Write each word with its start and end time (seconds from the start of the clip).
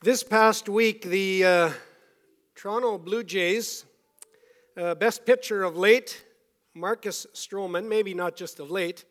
This 0.00 0.22
past 0.22 0.68
week, 0.68 1.02
the 1.02 1.44
uh, 1.44 1.70
Toronto 2.54 2.98
Blue 2.98 3.24
Jays, 3.24 3.84
uh, 4.76 4.94
best 4.94 5.26
pitcher 5.26 5.64
of 5.64 5.76
late, 5.76 6.24
Marcus 6.72 7.26
Stroman, 7.34 7.88
maybe 7.88 8.14
not 8.14 8.36
just 8.36 8.60
of 8.60 8.70
late, 8.70 9.04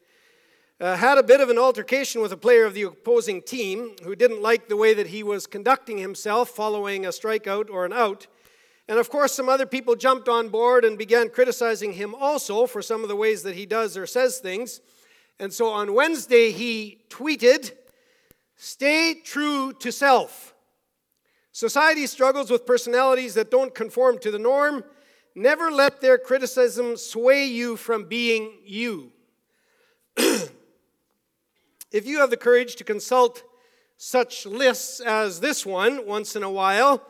uh, 0.79 0.95
had 0.95 1.17
a 1.17 1.23
bit 1.23 1.41
of 1.41 1.49
an 1.49 1.57
altercation 1.57 2.21
with 2.21 2.31
a 2.31 2.37
player 2.37 2.63
of 2.63 2.73
the 2.73 2.83
opposing 2.83 3.41
team 3.41 3.97
who 4.01 4.15
didn't 4.15 4.41
like 4.41 4.69
the 4.69 4.77
way 4.77 4.93
that 4.93 5.07
he 5.07 5.23
was 5.23 5.45
conducting 5.45 5.97
himself 5.97 6.51
following 6.51 7.05
a 7.05 7.09
strikeout 7.09 7.69
or 7.69 7.83
an 7.83 7.91
out. 7.91 8.27
And 8.87 8.97
of 8.97 9.09
course, 9.09 9.33
some 9.33 9.49
other 9.49 9.65
people 9.65 9.97
jumped 9.97 10.29
on 10.29 10.47
board 10.47 10.85
and 10.85 10.97
began 10.97 11.27
criticizing 11.27 11.91
him 11.91 12.15
also 12.15 12.65
for 12.65 12.81
some 12.81 13.03
of 13.03 13.09
the 13.09 13.15
ways 13.17 13.43
that 13.43 13.55
he 13.55 13.65
does 13.65 13.97
or 13.97 14.07
says 14.07 14.37
things. 14.37 14.79
And 15.37 15.51
so 15.51 15.67
on 15.67 15.93
Wednesday, 15.93 16.53
he 16.53 16.99
tweeted, 17.09 17.73
Stay 18.55 19.15
true 19.15 19.73
to 19.73 19.91
self. 19.91 20.53
Society 21.57 22.05
struggles 22.05 22.51
with 22.51 22.67
personalities 22.67 23.33
that 23.33 23.49
don't 23.49 23.73
conform 23.73 24.19
to 24.19 24.29
the 24.29 24.37
norm. 24.37 24.83
Never 25.33 25.71
let 25.71 26.01
their 26.01 26.19
criticism 26.19 26.95
sway 26.97 27.47
you 27.47 27.75
from 27.75 28.03
being 28.03 28.59
you. 28.63 29.11
if 30.17 30.51
you 32.05 32.19
have 32.19 32.29
the 32.29 32.37
courage 32.37 32.75
to 32.75 32.83
consult 32.83 33.41
such 33.97 34.45
lists 34.45 34.99
as 34.99 35.39
this 35.39 35.65
one 35.65 36.05
once 36.05 36.35
in 36.35 36.43
a 36.43 36.51
while, 36.51 37.01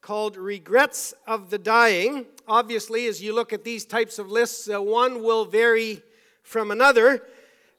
called 0.00 0.36
Regrets 0.36 1.12
of 1.26 1.50
the 1.50 1.58
Dying, 1.58 2.26
obviously, 2.46 3.08
as 3.08 3.20
you 3.20 3.34
look 3.34 3.52
at 3.52 3.64
these 3.64 3.84
types 3.84 4.20
of 4.20 4.30
lists, 4.30 4.70
uh, 4.72 4.80
one 4.80 5.24
will 5.24 5.44
vary 5.44 6.04
from 6.44 6.70
another. 6.70 7.26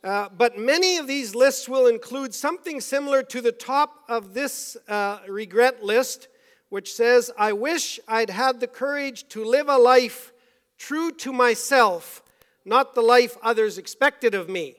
Uh, 0.01 0.29
but 0.37 0.57
many 0.57 0.97
of 0.97 1.07
these 1.07 1.35
lists 1.35 1.67
will 1.67 1.87
include 1.87 2.33
something 2.33 2.79
similar 2.79 3.21
to 3.21 3.41
the 3.41 3.51
top 3.51 4.03
of 4.07 4.33
this 4.33 4.77
uh, 4.87 5.19
regret 5.27 5.83
list, 5.83 6.29
which 6.69 6.93
says, 6.93 7.29
I 7.37 7.51
wish 7.51 7.99
I'd 8.07 8.29
had 8.29 8.61
the 8.61 8.67
courage 8.67 9.27
to 9.29 9.43
live 9.43 9.67
a 9.67 9.77
life 9.77 10.31
true 10.77 11.11
to 11.11 11.33
myself, 11.33 12.23
not 12.63 12.95
the 12.95 13.01
life 13.01 13.35
others 13.43 13.77
expected 13.77 14.33
of 14.33 14.47
me. 14.47 14.75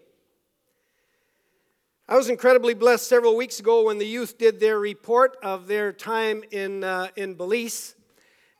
I 2.08 2.16
was 2.16 2.30
incredibly 2.30 2.74
blessed 2.74 3.06
several 3.06 3.36
weeks 3.36 3.60
ago 3.60 3.84
when 3.84 3.98
the 3.98 4.06
youth 4.06 4.38
did 4.38 4.58
their 4.58 4.78
report 4.78 5.36
of 5.42 5.66
their 5.66 5.92
time 5.92 6.42
in, 6.50 6.82
uh, 6.82 7.08
in 7.14 7.34
Belize. 7.34 7.94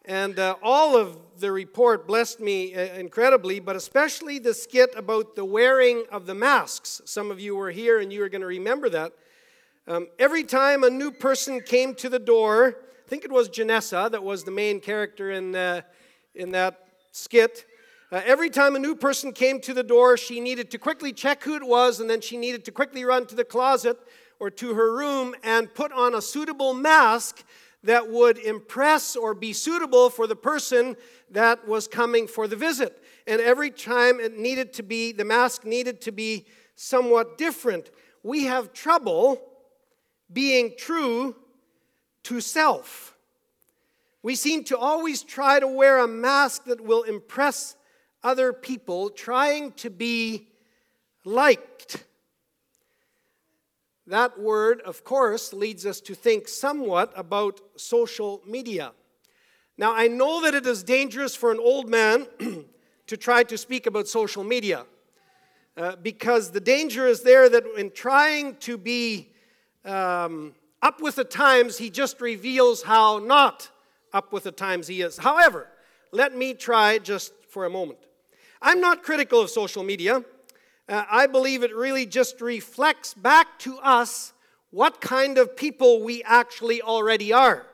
And 0.06 0.39
uh, 0.39 0.56
all 0.62 0.97
of 0.97 1.19
the 1.39 1.53
report 1.53 2.06
blessed 2.06 2.41
me 2.41 2.75
uh, 2.75 2.81
incredibly, 2.95 3.61
but 3.61 3.77
especially 3.77 4.39
the 4.39 4.55
skit 4.55 4.91
about 4.97 5.37
the 5.37 5.45
wearing 5.45 6.05
of 6.11 6.27
the 6.27 6.34
masks. 6.34 7.03
Some 7.05 7.31
of 7.31 7.39
you 7.39 7.55
were 7.55 7.70
here 7.70 8.01
and 8.01 8.12
you 8.12 8.23
are 8.23 8.29
going 8.29 8.41
to 8.41 8.47
remember 8.47 8.89
that. 8.89 9.12
Um, 9.87 10.09
every 10.19 10.45
time 10.45 10.84
a 10.84 10.91
new 10.91 11.11
person 11.11 11.61
came 11.61 11.95
to 11.97 12.09
the 12.09 12.19
door, 12.19 12.77
I 13.07 13.09
think 13.09 13.25
it 13.25 13.33
was 13.33 13.48
Janessa 13.48 14.11
that 14.11 14.23
was 14.23 14.45
the 14.45 14.51
main 14.51 14.81
character 14.81 15.33
in, 15.33 15.55
uh, 15.55 15.83
in 16.35 16.53
that 16.53 16.87
skit. 17.12 17.67
Uh, 18.11 18.23
every 18.25 18.51
time 18.51 18.77
a 18.77 18.79
new 18.79 18.95
person 18.95 19.33
came 19.33 19.61
to 19.61 19.75
the 19.75 19.83
door, 19.83 20.17
she 20.17 20.41
needed 20.41 20.70
to 20.70 20.79
quickly 20.79 21.12
check 21.12 21.42
who 21.42 21.57
it 21.57 21.67
was, 21.67 22.01
and 22.01 22.09
then 22.09 22.20
she 22.20 22.37
needed 22.37 22.64
to 22.64 22.73
quickly 22.73 23.05
run 23.05 23.27
to 23.27 23.35
the 23.35 23.45
closet 23.45 23.98
or 24.39 24.51
to 24.51 24.75
her 24.75 24.97
room 24.97 25.35
and 25.42 25.73
put 25.75 25.92
on 25.92 26.14
a 26.14 26.23
suitable 26.23 26.73
mask 26.73 27.45
that 27.83 28.11
would 28.11 28.39
impress 28.39 29.17
or 29.17 29.34
be 29.34 29.53
suitable 29.53 30.11
for 30.11 30.27
the 30.27 30.36
person 30.36 30.97
that 31.31 31.67
was 31.67 31.89
coming 31.89 32.27
for 32.27 32.47
the 32.47 32.56
visit. 32.56 33.03
And 33.27 33.41
every 33.41 33.70
time 33.70 34.20
it 34.20 34.36
needed 34.36 34.73
to 34.75 34.83
be, 34.83 35.12
the 35.12 35.25
mask 35.25 35.64
needed 35.64 36.01
to 36.03 36.12
be 36.12 36.47
somewhat 36.75 37.39
different. 37.39 37.91
We 38.23 38.45
have 38.45 38.73
trouble 38.73 39.41
being 40.33 40.75
true 40.77 41.36
to 42.25 42.41
self. 42.41 43.17
We 44.23 44.34
seem 44.34 44.64
to 44.64 44.77
always 44.77 45.23
try 45.23 45.61
to 45.61 45.67
wear 45.67 45.98
a 45.98 46.06
mask 46.06 46.64
that 46.64 46.83
will 46.83 47.03
impress 47.05 47.77
other 48.23 48.53
people, 48.53 49.08
trying 49.08 49.73
to 49.73 49.89
be 49.89 50.48
liked. 51.24 52.05
That 54.06 54.40
word, 54.40 54.80
of 54.83 55.05
course, 55.05 55.52
leads 55.52 55.86
us 55.86 56.00
to 56.02 56.14
think 56.14 56.48
somewhat 56.48 57.12
about 57.16 57.61
social 57.77 58.42
media. 58.46 58.92
Now, 59.77 59.94
I 59.94 60.08
know 60.08 60.42
that 60.42 60.55
it 60.55 60.66
is 60.66 60.83
dangerous 60.83 61.34
for 61.34 61.52
an 61.52 61.58
old 61.58 61.88
man 61.88 62.27
to 63.06 63.16
try 63.16 63.42
to 63.44 63.56
speak 63.56 63.86
about 63.86 64.08
social 64.08 64.44
media 64.44 64.84
uh, 65.77 65.96
because 65.96 66.50
the 66.50 66.61
danger 66.61 67.06
is 67.06 67.22
there 67.22 67.48
that 67.48 67.64
in 67.77 67.90
trying 67.90 68.56
to 68.56 68.77
be 68.77 69.33
um, 69.84 70.55
up 70.82 71.00
with 71.00 71.17
the 71.17 71.24
times, 71.24 71.78
he 71.78 71.90
just 71.90 72.20
reveals 72.20 72.82
how 72.82 73.18
not 73.18 73.70
up 74.12 74.32
with 74.32 74.44
the 74.44 74.52
times 74.52 74.86
he 74.86 75.02
is. 75.02 75.18
However, 75.18 75.68
let 76.12 76.36
me 76.36 76.55
try 76.55 76.98
just 76.98 77.32
for 77.48 77.64
a 77.64 77.70
moment. 77.70 77.98
I'm 78.61 78.80
not 78.80 79.02
critical 79.02 79.40
of 79.40 79.50
social 79.50 79.82
media 79.82 80.24
uh, 80.90 81.05
I 81.08 81.28
believe 81.28 81.62
it 81.62 81.74
really 81.74 82.05
just 82.05 82.40
reflects 82.40 83.14
back 83.14 83.58
to 83.61 83.78
us 83.78 84.33
what 84.70 85.01
kind 85.01 85.39
of 85.39 85.56
people 85.56 86.02
we 86.02 86.23
actually 86.24 86.83
already 86.83 87.33
are. 87.33 87.64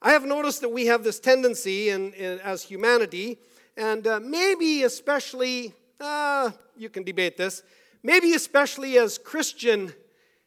I 0.00 0.12
have 0.12 0.24
noticed 0.24 0.62
that 0.62 0.70
we 0.70 0.86
have 0.86 1.04
this 1.04 1.20
tendency 1.20 1.90
in, 1.90 2.14
in 2.14 2.40
as 2.40 2.62
humanity, 2.62 3.38
and 3.76 4.06
uh, 4.06 4.20
maybe 4.20 4.84
especially, 4.84 5.74
uh, 6.00 6.50
you 6.76 6.88
can 6.88 7.04
debate 7.04 7.36
this, 7.36 7.62
maybe 8.02 8.32
especially 8.32 8.96
as 8.96 9.18
Christian 9.18 9.92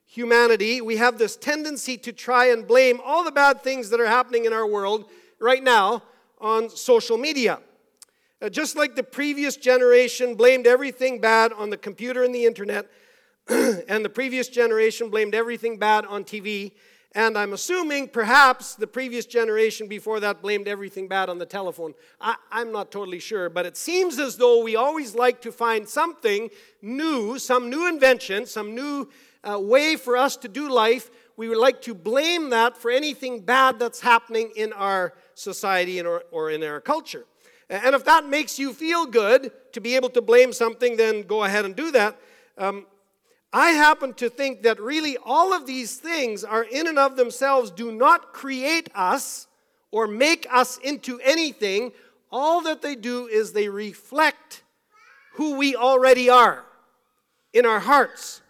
humanity, 0.05 0.81
we 0.81 0.97
have 0.97 1.19
this 1.19 1.35
tendency 1.35 1.97
to 1.97 2.11
try 2.11 2.47
and 2.47 2.67
blame 2.67 2.99
all 3.03 3.23
the 3.23 3.31
bad 3.31 3.61
things 3.61 3.89
that 3.91 3.99
are 3.99 4.07
happening 4.07 4.45
in 4.45 4.53
our 4.53 4.65
world 4.65 5.09
right 5.39 5.63
now 5.63 6.01
on 6.39 6.69
social 6.69 7.17
media. 7.17 7.59
Uh, 8.39 8.49
just 8.49 8.75
like 8.75 8.95
the 8.95 9.03
previous 9.03 9.55
generation 9.55 10.35
blamed 10.35 10.67
everything 10.67 11.19
bad 11.19 11.51
on 11.53 11.71
the 11.71 11.77
computer 11.77 12.23
and 12.23 12.35
the 12.35 12.45
internet, 12.45 12.87
and 13.47 14.05
the 14.05 14.09
previous 14.09 14.47
generation 14.47 15.09
blamed 15.09 15.33
everything 15.33 15.77
bad 15.77 16.05
on 16.05 16.23
TV, 16.23 16.73
and 17.13 17.35
I'm 17.35 17.53
assuming 17.53 18.09
perhaps 18.09 18.75
the 18.75 18.85
previous 18.85 19.25
generation 19.25 19.87
before 19.87 20.19
that 20.19 20.43
blamed 20.43 20.67
everything 20.67 21.07
bad 21.07 21.29
on 21.29 21.39
the 21.39 21.47
telephone. 21.47 21.95
I, 22.21 22.35
am 22.51 22.71
not 22.71 22.91
totally 22.91 23.17
sure, 23.17 23.49
but 23.49 23.65
it 23.65 23.75
seems 23.75 24.19
as 24.19 24.37
though 24.37 24.61
we 24.61 24.75
always 24.75 25.15
like 25.15 25.41
to 25.41 25.51
find 25.51 25.89
something 25.89 26.51
new, 26.79 27.39
some 27.39 27.71
new 27.71 27.87
invention, 27.87 28.45
some 28.45 28.75
new 28.75 29.09
uh, 29.43 29.59
way 29.59 29.95
for 29.95 30.15
us 30.15 30.37
to 30.37 30.47
do 30.47 30.69
life. 30.69 31.09
We 31.37 31.49
would 31.49 31.57
like 31.57 31.81
to 31.83 31.95
blame 31.95 32.51
that 32.51 32.77
for 32.77 32.91
anything 32.91 33.39
bad 33.41 33.79
that's 33.79 34.01
happening 34.01 34.51
in 34.55 34.71
our 34.73 35.15
society 35.33 35.99
or, 36.01 36.23
or 36.29 36.51
in 36.51 36.63
our 36.63 36.81
culture. 36.81 37.25
And 37.69 37.95
if 37.95 38.05
that 38.05 38.25
makes 38.25 38.57
you 38.57 38.73
feel 38.73 39.05
good 39.05 39.51
to 39.73 39.81
be 39.81 39.95
able 39.95 40.09
to 40.09 40.21
blame 40.21 40.53
something, 40.53 40.95
then 40.95 41.23
go 41.23 41.43
ahead 41.43 41.65
and 41.65 41.75
do 41.75 41.91
that. 41.91 42.17
Um, 42.57 42.85
I 43.51 43.71
happen 43.71 44.13
to 44.15 44.29
think 44.29 44.63
that 44.63 44.79
really 44.79 45.17
all 45.23 45.53
of 45.53 45.65
these 45.65 45.97
things 45.97 46.43
are 46.43 46.63
in 46.63 46.87
and 46.87 46.99
of 46.99 47.15
themselves 47.15 47.71
do 47.71 47.91
not 47.91 48.33
create 48.33 48.89
us 48.95 49.47
or 49.91 50.07
make 50.07 50.47
us 50.51 50.77
into 50.77 51.19
anything. 51.21 51.91
All 52.31 52.61
that 52.61 52.81
they 52.81 52.95
do 52.95 53.27
is 53.27 53.53
they 53.53 53.69
reflect 53.69 54.63
who 55.33 55.57
we 55.57 55.75
already 55.75 56.29
are 56.29 56.65
in 57.53 57.65
our 57.65 57.79
hearts. 57.79 58.41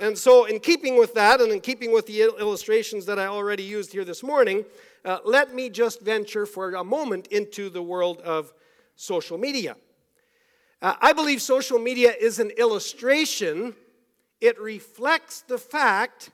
And 0.00 0.18
so, 0.18 0.44
in 0.44 0.58
keeping 0.58 0.98
with 0.98 1.14
that, 1.14 1.40
and 1.40 1.52
in 1.52 1.60
keeping 1.60 1.92
with 1.92 2.06
the 2.06 2.22
illustrations 2.22 3.06
that 3.06 3.18
I 3.18 3.26
already 3.26 3.62
used 3.62 3.92
here 3.92 4.04
this 4.04 4.24
morning, 4.24 4.64
uh, 5.04 5.18
let 5.24 5.54
me 5.54 5.68
just 5.68 6.00
venture 6.00 6.46
for 6.46 6.74
a 6.74 6.84
moment 6.84 7.26
into 7.28 7.68
the 7.68 7.82
world 7.82 8.20
of 8.20 8.52
social 8.96 9.38
media. 9.38 9.76
Uh, 10.80 10.94
I 11.00 11.12
believe 11.12 11.42
social 11.42 11.78
media 11.78 12.12
is 12.18 12.38
an 12.38 12.50
illustration, 12.50 13.74
it 14.40 14.60
reflects 14.60 15.42
the 15.42 15.58
fact 15.58 16.30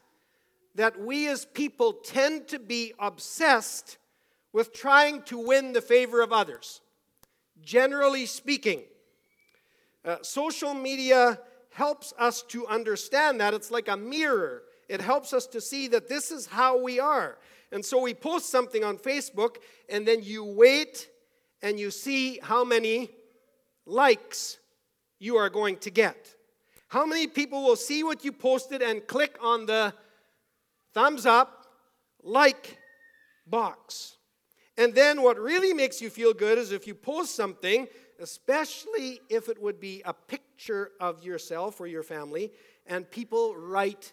that 0.74 1.00
we 1.00 1.28
as 1.28 1.44
people 1.44 1.92
tend 1.92 2.48
to 2.48 2.58
be 2.58 2.92
obsessed 2.98 3.98
with 4.52 4.72
trying 4.72 5.22
to 5.22 5.38
win 5.38 5.72
the 5.72 5.80
favor 5.80 6.20
of 6.20 6.32
others. 6.32 6.80
Generally 7.62 8.26
speaking, 8.26 8.82
uh, 10.04 10.16
social 10.22 10.74
media 10.74 11.38
helps 11.72 12.12
us 12.18 12.42
to 12.42 12.66
understand 12.66 13.40
that. 13.40 13.54
It's 13.54 13.70
like 13.70 13.88
a 13.88 13.96
mirror. 13.96 14.62
It 14.88 15.00
helps 15.00 15.32
us 15.32 15.46
to 15.48 15.60
see 15.60 15.88
that 15.88 16.08
this 16.08 16.30
is 16.30 16.46
how 16.46 16.80
we 16.82 16.98
are. 16.98 17.38
And 17.72 17.84
so 17.84 18.00
we 18.00 18.14
post 18.14 18.50
something 18.50 18.82
on 18.82 18.98
Facebook, 18.98 19.56
and 19.88 20.06
then 20.06 20.22
you 20.22 20.44
wait 20.44 21.08
and 21.62 21.78
you 21.78 21.90
see 21.90 22.38
how 22.42 22.64
many 22.64 23.10
likes 23.86 24.58
you 25.18 25.36
are 25.36 25.50
going 25.50 25.76
to 25.78 25.90
get. 25.90 26.34
How 26.88 27.06
many 27.06 27.26
people 27.26 27.62
will 27.62 27.76
see 27.76 28.02
what 28.02 28.24
you 28.24 28.32
posted 28.32 28.82
and 28.82 29.06
click 29.06 29.36
on 29.40 29.66
the 29.66 29.94
thumbs 30.92 31.26
up, 31.26 31.66
like 32.22 32.78
box? 33.46 34.16
And 34.76 34.94
then 34.94 35.22
what 35.22 35.38
really 35.38 35.72
makes 35.72 36.00
you 36.00 36.10
feel 36.10 36.32
good 36.32 36.58
is 36.58 36.72
if 36.72 36.86
you 36.86 36.94
post 36.94 37.36
something, 37.36 37.86
especially 38.18 39.20
if 39.28 39.48
it 39.48 39.60
would 39.60 39.78
be 39.78 40.02
a 40.04 40.12
picture 40.12 40.90
of 40.98 41.22
yourself 41.22 41.80
or 41.80 41.86
your 41.86 42.02
family, 42.02 42.50
and 42.86 43.08
people 43.08 43.54
write 43.56 44.12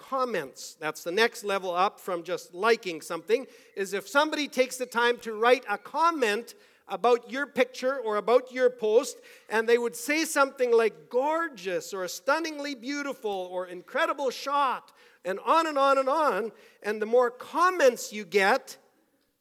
comments. 0.00 0.76
That's 0.80 1.04
the 1.04 1.12
next 1.12 1.44
level 1.44 1.74
up 1.74 2.00
from 2.00 2.22
just 2.22 2.54
liking 2.54 3.00
something, 3.00 3.46
is 3.76 3.92
if 3.92 4.08
somebody 4.08 4.48
takes 4.48 4.76
the 4.76 4.86
time 4.86 5.18
to 5.18 5.34
write 5.34 5.64
a 5.68 5.78
comment 5.78 6.54
about 6.88 7.30
your 7.30 7.46
picture 7.46 7.98
or 7.98 8.16
about 8.16 8.50
your 8.50 8.70
post, 8.70 9.18
and 9.48 9.68
they 9.68 9.78
would 9.78 9.94
say 9.94 10.24
something 10.24 10.72
like 10.72 11.08
gorgeous 11.08 11.94
or 11.94 12.08
stunningly 12.08 12.74
beautiful 12.74 13.48
or 13.52 13.66
incredible 13.66 14.30
shot, 14.30 14.90
and 15.24 15.38
on 15.44 15.66
and 15.66 15.78
on 15.78 15.98
and 15.98 16.08
on. 16.08 16.50
And 16.82 17.00
the 17.00 17.06
more 17.06 17.30
comments 17.30 18.12
you 18.12 18.24
get, 18.24 18.76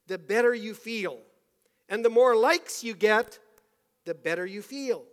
the 0.07 0.17
better 0.17 0.53
you 0.53 0.73
feel. 0.73 1.19
And 1.88 2.06
the 2.06 2.09
more 2.09 2.35
likes 2.35 2.83
you 2.83 2.94
get, 2.94 3.39
the 4.06 4.13
better 4.13 4.45
you 4.45 4.61
feel. 4.61 5.06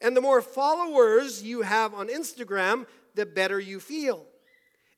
And 0.00 0.16
the 0.16 0.20
more 0.20 0.42
followers 0.42 1.42
you 1.42 1.62
have 1.62 1.94
on 1.94 2.08
Instagram, 2.08 2.86
the 3.14 3.26
better 3.26 3.60
you 3.60 3.78
feel. 3.80 4.26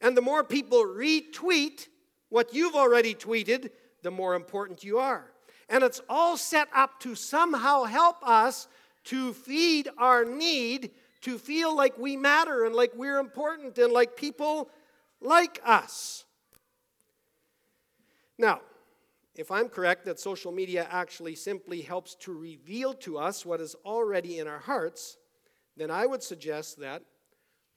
And 0.00 0.16
the 0.16 0.22
more 0.22 0.44
people 0.44 0.84
retweet 0.84 1.88
what 2.28 2.54
you've 2.54 2.74
already 2.74 3.14
tweeted, 3.14 3.70
the 4.02 4.10
more 4.10 4.34
important 4.34 4.84
you 4.84 4.98
are. 4.98 5.30
And 5.68 5.82
it's 5.82 6.00
all 6.08 6.36
set 6.36 6.68
up 6.74 7.00
to 7.00 7.14
somehow 7.14 7.84
help 7.84 8.16
us 8.22 8.68
to 9.04 9.32
feed 9.32 9.88
our 9.98 10.24
need 10.24 10.90
to 11.22 11.38
feel 11.38 11.74
like 11.74 11.98
we 11.98 12.16
matter 12.16 12.64
and 12.64 12.74
like 12.74 12.92
we're 12.94 13.18
important 13.18 13.76
and 13.78 13.92
like 13.92 14.16
people 14.16 14.70
like 15.20 15.60
us. 15.64 16.24
Now, 18.38 18.60
if 19.34 19.50
I'm 19.50 19.68
correct 19.68 20.04
that 20.04 20.20
social 20.20 20.52
media 20.52 20.86
actually 20.90 21.34
simply 21.34 21.80
helps 21.80 22.14
to 22.16 22.32
reveal 22.32 22.94
to 22.94 23.18
us 23.18 23.44
what 23.44 23.60
is 23.60 23.74
already 23.84 24.38
in 24.38 24.46
our 24.46 24.58
hearts, 24.58 25.16
then 25.76 25.90
I 25.90 26.06
would 26.06 26.22
suggest 26.22 26.80
that 26.80 27.02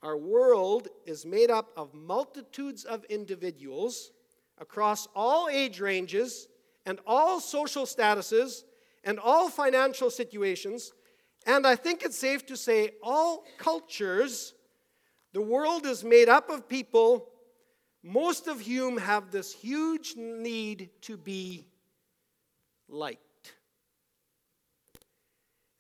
our 0.04 0.18
world 0.18 0.88
is 1.06 1.26
made 1.26 1.52
up 1.52 1.72
of 1.78 1.94
multitudes 1.94 2.84
of 2.84 3.04
individuals 3.06 4.12
across 4.58 5.08
all 5.16 5.48
age 5.50 5.80
ranges 5.80 6.48
and 6.86 7.00
all 7.06 7.40
social 7.40 7.86
statuses 7.86 8.64
and 9.04 9.20
all 9.20 9.50
financial 9.50 10.10
situations, 10.10 10.92
and 11.46 11.66
I 11.66 11.76
think 11.76 12.04
it's 12.04 12.18
safe 12.18 12.46
to 12.48 12.58
say 12.58 12.92
all 13.02 13.44
cultures. 13.58 14.54
The 15.34 15.42
world 15.42 15.86
is 15.86 16.04
made 16.04 16.30
up 16.30 16.50
of 16.50 16.68
people, 16.68 17.28
most 18.04 18.48
of 18.48 18.62
whom 18.62 18.98
have 18.98 19.32
this 19.32 19.54
huge 19.54 20.16
need 20.16 20.90
to 21.02 21.18
be 21.18 21.66
liked. 22.88 23.31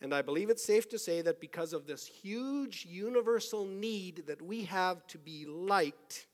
And 0.02 0.16
I 0.16 0.24
believe 0.24 0.50
it's 0.50 0.66
safe 0.66 0.90
to 0.90 1.00
say 1.00 1.22
that 1.22 1.40
because 1.40 1.74
of 1.74 1.86
this 1.86 2.08
huge 2.08 2.88
universal 2.90 3.66
need 3.66 4.24
that 4.26 4.42
we 4.42 4.64
have 4.64 5.06
to 5.08 5.20
be 5.20 5.46
liked, 5.46 6.26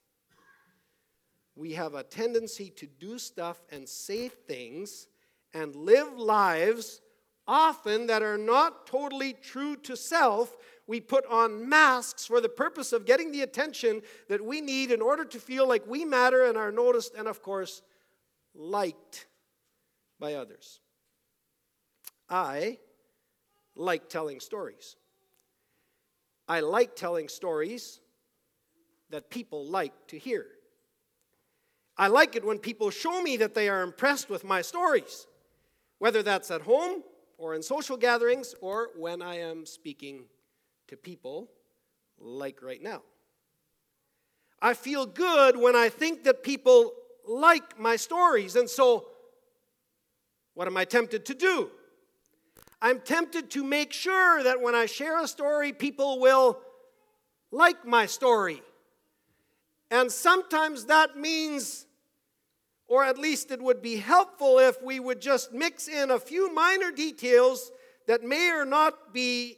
we 1.53 1.73
have 1.73 1.93
a 1.93 2.03
tendency 2.03 2.69
to 2.77 2.85
do 2.85 3.19
stuff 3.19 3.61
and 3.69 3.87
say 3.87 4.29
things 4.29 5.07
and 5.53 5.75
live 5.75 6.17
lives 6.17 7.01
often 7.45 8.07
that 8.07 8.23
are 8.23 8.37
not 8.37 8.87
totally 8.87 9.33
true 9.33 9.75
to 9.77 9.97
self. 9.97 10.55
We 10.85 11.01
put 11.01 11.25
on 11.25 11.67
masks 11.67 12.25
for 12.25 12.39
the 12.39 12.47
purpose 12.47 12.93
of 12.93 13.05
getting 13.05 13.33
the 13.33 13.41
attention 13.41 14.01
that 14.29 14.43
we 14.43 14.61
need 14.61 14.91
in 14.91 15.01
order 15.01 15.25
to 15.25 15.39
feel 15.39 15.67
like 15.67 15.85
we 15.85 16.05
matter 16.05 16.45
and 16.45 16.57
are 16.57 16.71
noticed 16.71 17.15
and, 17.15 17.27
of 17.27 17.41
course, 17.41 17.81
liked 18.55 19.27
by 20.19 20.35
others. 20.35 20.79
I 22.29 22.77
like 23.77 24.09
telling 24.09 24.39
stories. 24.39 24.95
I 26.47 26.61
like 26.61 26.95
telling 26.95 27.29
stories 27.29 27.99
that 29.09 29.29
people 29.29 29.65
like 29.65 29.93
to 30.07 30.17
hear. 30.17 30.45
I 31.97 32.07
like 32.07 32.35
it 32.35 32.45
when 32.45 32.59
people 32.59 32.89
show 32.89 33.21
me 33.21 33.37
that 33.37 33.53
they 33.53 33.69
are 33.69 33.81
impressed 33.81 34.29
with 34.29 34.43
my 34.43 34.61
stories, 34.61 35.27
whether 35.99 36.21
that's 36.21 36.51
at 36.51 36.61
home 36.61 37.03
or 37.37 37.55
in 37.55 37.63
social 37.63 37.97
gatherings 37.97 38.53
or 38.61 38.89
when 38.95 39.21
I 39.21 39.39
am 39.39 39.65
speaking 39.65 40.25
to 40.87 40.97
people 40.97 41.49
like 42.19 42.61
right 42.61 42.81
now. 42.81 43.01
I 44.61 44.73
feel 44.73 45.05
good 45.05 45.57
when 45.57 45.75
I 45.75 45.89
think 45.89 46.23
that 46.23 46.43
people 46.43 46.93
like 47.27 47.79
my 47.79 47.95
stories, 47.95 48.55
and 48.55 48.69
so 48.69 49.07
what 50.53 50.67
am 50.67 50.77
I 50.77 50.85
tempted 50.85 51.25
to 51.25 51.33
do? 51.35 51.69
I'm 52.81 52.99
tempted 52.99 53.49
to 53.51 53.63
make 53.63 53.91
sure 53.91 54.43
that 54.43 54.61
when 54.61 54.75
I 54.75 54.85
share 54.85 55.21
a 55.21 55.27
story, 55.27 55.73
people 55.73 56.19
will 56.19 56.59
like 57.51 57.85
my 57.85 58.05
story. 58.05 58.61
And 59.89 60.11
sometimes 60.11 60.85
that 60.85 61.17
means, 61.17 61.85
or 62.87 63.03
at 63.03 63.17
least 63.17 63.51
it 63.51 63.61
would 63.61 63.81
be 63.81 63.97
helpful 63.97 64.59
if 64.59 64.81
we 64.81 64.99
would 64.99 65.21
just 65.21 65.53
mix 65.53 65.87
in 65.87 66.11
a 66.11 66.19
few 66.19 66.53
minor 66.53 66.91
details 66.91 67.71
that 68.05 68.23
may 68.23 68.51
or 68.51 68.65
not 68.65 69.13
be 69.13 69.57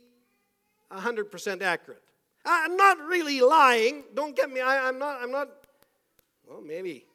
100% 0.91 1.61
accurate. 1.61 2.01
I'm 2.45 2.77
not 2.77 2.97
really 2.99 3.41
lying. 3.41 4.03
Don't 4.13 4.35
get 4.35 4.49
me. 4.49 4.61
I, 4.61 4.87
am 4.87 4.97
not. 4.97 5.21
I'm 5.21 5.31
not. 5.31 5.49
Well, 6.47 6.61
maybe. 6.61 7.05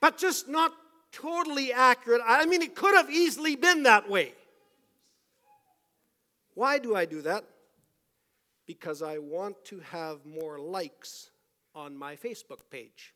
But 0.00 0.18
just 0.18 0.48
not 0.48 0.72
totally 1.10 1.72
accurate. 1.72 2.20
I 2.24 2.44
mean, 2.46 2.60
it 2.60 2.74
could 2.74 2.94
have 2.94 3.10
easily 3.10 3.56
been 3.56 3.84
that 3.84 4.08
way. 4.10 4.34
Why 6.54 6.78
do 6.78 6.94
I 6.94 7.04
do 7.04 7.22
that? 7.22 7.44
Because 8.66 9.02
I 9.02 9.18
want 9.18 9.64
to 9.66 9.80
have 9.80 10.24
more 10.24 10.58
likes 10.58 11.30
on 11.74 11.96
my 11.96 12.16
Facebook 12.16 12.60
page. 12.70 13.14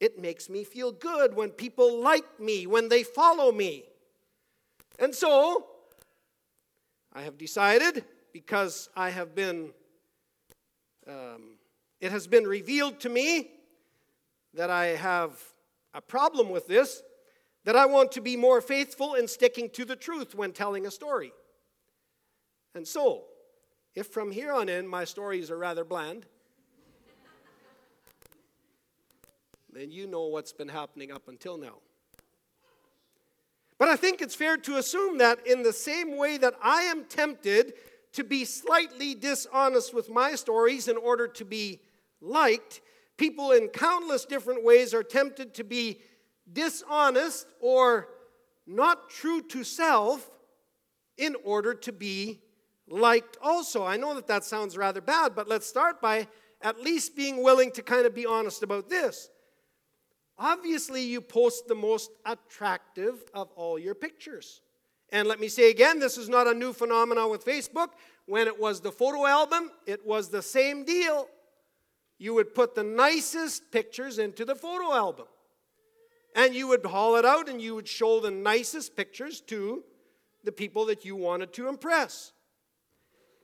It 0.00 0.18
makes 0.18 0.48
me 0.48 0.64
feel 0.64 0.92
good 0.92 1.34
when 1.34 1.50
people 1.50 2.00
like 2.02 2.40
me, 2.40 2.66
when 2.66 2.88
they 2.88 3.02
follow 3.02 3.52
me. 3.52 3.84
And 4.98 5.14
so, 5.14 5.66
I 7.12 7.22
have 7.22 7.38
decided, 7.38 8.04
because 8.32 8.88
I 8.96 9.10
have 9.10 9.34
been, 9.34 9.72
um, 11.06 11.58
it 12.00 12.12
has 12.12 12.26
been 12.26 12.44
revealed 12.44 13.00
to 13.00 13.08
me 13.08 13.50
that 14.54 14.70
I 14.70 14.86
have 14.86 15.38
a 15.94 16.00
problem 16.00 16.50
with 16.50 16.66
this, 16.66 17.02
that 17.64 17.76
I 17.76 17.86
want 17.86 18.12
to 18.12 18.20
be 18.20 18.36
more 18.36 18.60
faithful 18.60 19.14
in 19.14 19.28
sticking 19.28 19.68
to 19.70 19.84
the 19.84 19.96
truth 19.96 20.34
when 20.34 20.52
telling 20.52 20.86
a 20.86 20.90
story. 20.90 21.32
And 22.74 22.86
so, 22.86 23.24
if 23.94 24.06
from 24.08 24.30
here 24.30 24.52
on 24.52 24.68
in 24.68 24.86
my 24.86 25.04
stories 25.04 25.50
are 25.50 25.58
rather 25.58 25.84
bland, 25.84 26.26
then 29.72 29.90
you 29.90 30.06
know 30.06 30.26
what's 30.26 30.52
been 30.52 30.68
happening 30.68 31.10
up 31.12 31.28
until 31.28 31.56
now. 31.56 31.76
But 33.78 33.88
I 33.88 33.96
think 33.96 34.20
it's 34.20 34.34
fair 34.34 34.56
to 34.58 34.76
assume 34.76 35.18
that 35.18 35.46
in 35.46 35.62
the 35.62 35.72
same 35.72 36.16
way 36.16 36.36
that 36.36 36.54
I 36.62 36.82
am 36.82 37.04
tempted 37.04 37.74
to 38.12 38.24
be 38.24 38.44
slightly 38.44 39.14
dishonest 39.14 39.94
with 39.94 40.10
my 40.10 40.34
stories 40.34 40.88
in 40.88 40.96
order 40.96 41.26
to 41.28 41.44
be 41.44 41.80
liked, 42.20 42.82
people 43.16 43.52
in 43.52 43.68
countless 43.68 44.24
different 44.24 44.64
ways 44.64 44.92
are 44.92 45.02
tempted 45.02 45.54
to 45.54 45.64
be 45.64 46.00
dishonest 46.52 47.46
or 47.60 48.08
not 48.66 49.08
true 49.08 49.40
to 49.42 49.64
self 49.64 50.30
in 51.16 51.36
order 51.44 51.72
to 51.74 51.92
be 51.92 52.40
liked 52.90 53.38
also. 53.40 53.84
I 53.84 53.96
know 53.96 54.14
that 54.14 54.26
that 54.26 54.44
sounds 54.44 54.76
rather 54.76 55.00
bad, 55.00 55.34
but 55.34 55.48
let's 55.48 55.66
start 55.66 56.00
by 56.02 56.28
at 56.60 56.80
least 56.80 57.16
being 57.16 57.42
willing 57.42 57.70
to 57.72 57.82
kind 57.82 58.04
of 58.04 58.14
be 58.14 58.26
honest 58.26 58.62
about 58.62 58.90
this. 58.90 59.30
Obviously, 60.38 61.02
you 61.02 61.20
post 61.20 61.68
the 61.68 61.74
most 61.74 62.10
attractive 62.24 63.22
of 63.34 63.50
all 63.56 63.78
your 63.78 63.94
pictures. 63.94 64.60
And 65.12 65.28
let 65.28 65.40
me 65.40 65.48
say 65.48 65.70
again, 65.70 65.98
this 65.98 66.16
is 66.16 66.28
not 66.28 66.46
a 66.46 66.54
new 66.54 66.72
phenomenon 66.72 67.30
with 67.30 67.44
Facebook. 67.44 67.88
When 68.26 68.46
it 68.46 68.58
was 68.58 68.80
the 68.80 68.92
photo 68.92 69.26
album, 69.26 69.70
it 69.86 70.06
was 70.06 70.28
the 70.28 70.42
same 70.42 70.84
deal. 70.84 71.28
You 72.18 72.34
would 72.34 72.54
put 72.54 72.74
the 72.74 72.84
nicest 72.84 73.70
pictures 73.72 74.18
into 74.18 74.44
the 74.44 74.54
photo 74.54 74.94
album. 74.94 75.26
And 76.34 76.54
you 76.54 76.68
would 76.68 76.86
haul 76.86 77.16
it 77.16 77.24
out 77.24 77.48
and 77.48 77.60
you 77.60 77.74
would 77.74 77.88
show 77.88 78.20
the 78.20 78.30
nicest 78.30 78.96
pictures 78.96 79.40
to 79.42 79.82
the 80.44 80.52
people 80.52 80.86
that 80.86 81.04
you 81.04 81.16
wanted 81.16 81.52
to 81.54 81.68
impress. 81.68 82.32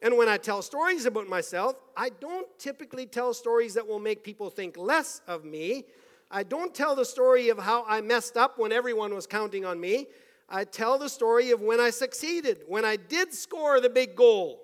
And 0.07 0.17
when 0.17 0.29
I 0.29 0.37
tell 0.37 0.63
stories 0.63 1.05
about 1.05 1.27
myself, 1.27 1.75
I 1.97 2.11
don't 2.11 2.47
typically 2.61 3.07
tell 3.07 3.35
stories 3.35 3.75
that 3.75 3.89
will 3.89 3.99
make 3.99 4.23
people 4.23 4.51
think 4.51 4.77
less 4.77 5.21
of 5.27 5.45
me. 5.45 5.83
I 6.31 6.45
don't 6.45 6.73
tell 6.73 6.95
the 6.95 7.05
story 7.05 7.49
of 7.49 7.59
how 7.59 7.85
I 7.89 8.01
messed 8.03 8.37
up 8.37 8.57
when 8.57 8.71
everyone 8.71 9.13
was 9.17 9.27
counting 9.27 9.65
on 9.65 9.81
me. 9.81 10.07
I 10.49 10.63
tell 10.63 10.97
the 10.97 11.09
story 11.09 11.51
of 11.51 11.61
when 11.61 11.81
I 11.81 11.91
succeeded, 11.91 12.59
when 12.69 12.85
I 12.85 12.95
did 12.95 13.35
score 13.35 13.81
the 13.81 13.91
big 13.91 14.15
goal, 14.15 14.63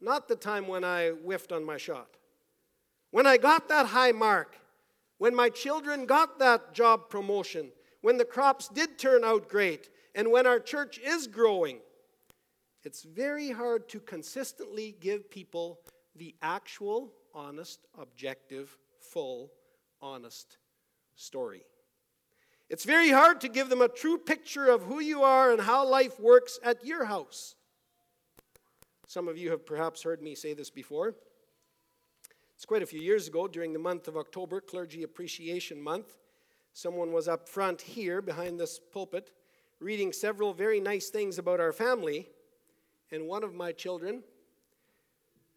not 0.00 0.28
the 0.28 0.36
time 0.36 0.68
when 0.68 0.84
I 0.84 1.08
whiffed 1.08 1.50
on 1.50 1.64
my 1.64 1.76
shot. 1.76 2.16
When 3.10 3.26
I 3.26 3.38
got 3.38 3.68
that 3.68 3.86
high 3.86 4.12
mark, 4.12 4.54
when 5.18 5.34
my 5.34 5.48
children 5.48 6.06
got 6.06 6.38
that 6.38 6.72
job 6.72 7.10
promotion, 7.10 7.72
when 8.00 8.16
the 8.16 8.24
crops 8.24 8.68
did 8.68 8.96
turn 8.96 9.24
out 9.24 9.48
great, 9.48 9.90
and 10.14 10.30
when 10.30 10.46
our 10.46 10.60
church 10.60 11.00
is 11.04 11.26
growing. 11.26 11.80
It's 12.84 13.02
very 13.02 13.50
hard 13.50 13.88
to 13.90 14.00
consistently 14.00 14.96
give 15.00 15.30
people 15.30 15.80
the 16.16 16.34
actual 16.42 17.12
honest, 17.34 17.86
objective, 17.98 18.76
full, 18.98 19.52
honest 20.00 20.58
story. 21.14 21.62
It's 22.68 22.84
very 22.84 23.10
hard 23.10 23.40
to 23.42 23.48
give 23.48 23.68
them 23.68 23.82
a 23.82 23.88
true 23.88 24.18
picture 24.18 24.68
of 24.68 24.82
who 24.82 25.00
you 25.00 25.22
are 25.22 25.52
and 25.52 25.60
how 25.60 25.86
life 25.86 26.18
works 26.18 26.58
at 26.62 26.84
your 26.84 27.04
house. 27.04 27.54
Some 29.06 29.28
of 29.28 29.36
you 29.36 29.50
have 29.50 29.66
perhaps 29.66 30.02
heard 30.02 30.22
me 30.22 30.34
say 30.34 30.54
this 30.54 30.70
before. 30.70 31.14
It's 32.56 32.64
quite 32.64 32.82
a 32.82 32.86
few 32.86 33.00
years 33.00 33.28
ago 33.28 33.46
during 33.46 33.72
the 33.72 33.78
month 33.78 34.08
of 34.08 34.16
October, 34.16 34.60
Clergy 34.60 35.02
Appreciation 35.02 35.80
Month. 35.82 36.16
Someone 36.72 37.12
was 37.12 37.28
up 37.28 37.48
front 37.48 37.82
here 37.82 38.22
behind 38.22 38.58
this 38.58 38.80
pulpit 38.92 39.30
reading 39.82 40.12
several 40.12 40.54
very 40.54 40.80
nice 40.80 41.10
things 41.10 41.38
about 41.38 41.58
our 41.58 41.72
family, 41.72 42.28
and 43.12 43.28
one 43.28 43.44
of 43.44 43.54
my 43.54 43.72
children, 43.72 44.22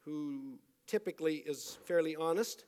who 0.03 0.59
typically 0.85 1.37
is 1.37 1.79
fairly 1.85 2.15
honest, 2.15 2.65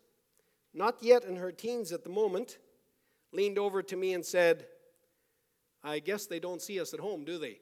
not 0.74 0.98
yet 1.02 1.26
in 1.26 1.36
her 1.36 1.52
teens 1.52 1.92
at 1.92 2.04
the 2.04 2.10
moment, 2.10 2.58
leaned 3.34 3.60
over 3.60 3.84
to 3.84 3.96
me 3.98 4.14
and 4.14 4.26
said, 4.26 4.66
I 5.84 6.00
guess 6.00 6.26
they 6.26 6.40
don't 6.40 6.62
see 6.62 6.80
us 6.80 6.94
at 6.94 7.00
home, 7.00 7.26
do 7.26 7.38
they? 7.38 7.60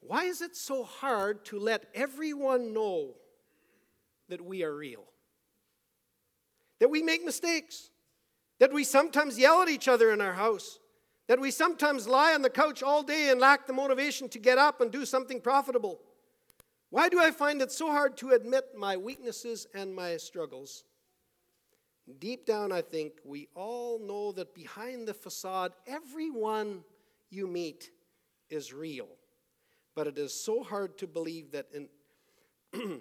Why 0.00 0.24
is 0.24 0.42
it 0.42 0.56
so 0.56 0.84
hard 0.84 1.44
to 1.46 1.58
let 1.58 1.86
everyone 1.94 2.72
know 2.72 3.14
that 4.28 4.40
we 4.40 4.64
are 4.64 4.74
real? 4.74 5.04
That 6.80 6.88
we 6.88 7.02
make 7.02 7.24
mistakes? 7.24 7.90
That 8.58 8.72
we 8.72 8.84
sometimes 8.84 9.38
yell 9.38 9.62
at 9.62 9.68
each 9.68 9.86
other 9.86 10.10
in 10.10 10.20
our 10.20 10.32
house? 10.32 10.78
That 11.28 11.40
we 11.40 11.50
sometimes 11.50 12.08
lie 12.08 12.34
on 12.34 12.42
the 12.42 12.50
couch 12.50 12.82
all 12.82 13.02
day 13.02 13.28
and 13.28 13.38
lack 13.38 13.66
the 13.66 13.72
motivation 13.72 14.28
to 14.30 14.38
get 14.38 14.58
up 14.58 14.80
and 14.80 14.90
do 14.90 15.04
something 15.04 15.40
profitable? 15.40 16.00
Why 16.90 17.10
do 17.10 17.20
I 17.20 17.30
find 17.30 17.60
it 17.60 17.70
so 17.70 17.88
hard 17.88 18.16
to 18.18 18.30
admit 18.30 18.64
my 18.76 18.96
weaknesses 18.96 19.66
and 19.74 19.94
my 19.94 20.16
struggles? 20.16 20.84
Deep 22.18 22.46
down, 22.46 22.72
I 22.72 22.80
think 22.80 23.12
we 23.24 23.48
all 23.54 23.98
know 23.98 24.32
that 24.32 24.54
behind 24.54 25.06
the 25.06 25.12
facade, 25.12 25.72
everyone 25.86 26.82
you 27.28 27.46
meet 27.46 27.90
is 28.48 28.72
real. 28.72 29.08
But 29.94 30.06
it 30.06 30.16
is 30.16 30.32
so 30.32 30.62
hard 30.62 30.96
to 30.98 31.06
believe 31.06 31.52
that 31.52 31.66
in 31.74 31.88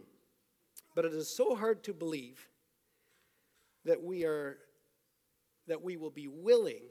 but 0.96 1.05
it 1.05 1.13
is 1.13 1.29
so 1.29 1.55
hard 1.55 1.84
to 1.84 1.93
believe 1.93 2.50
that 3.86 4.01
we 4.01 4.25
are 4.25 4.57
that 5.67 5.81
we 5.81 5.96
will 5.98 6.10
be 6.10 6.27
willing 6.27 6.84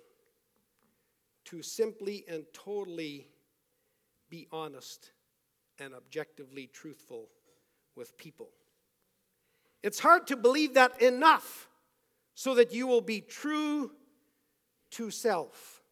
to 1.46 1.62
simply 1.62 2.24
and 2.28 2.44
totally 2.52 3.28
be 4.28 4.46
honest 4.52 5.12
and 5.78 5.94
objectively 5.94 6.68
truthful 6.72 7.28
with 7.94 8.16
people. 8.16 8.50
It's 9.82 10.00
hard 10.00 10.26
to 10.28 10.36
believe 10.36 10.74
that 10.74 11.00
enough 11.00 11.68
so 12.34 12.54
that 12.56 12.72
you 12.72 12.86
will 12.86 13.00
be 13.00 13.20
true 13.20 13.92
to 14.90 15.10
self. 15.10 15.82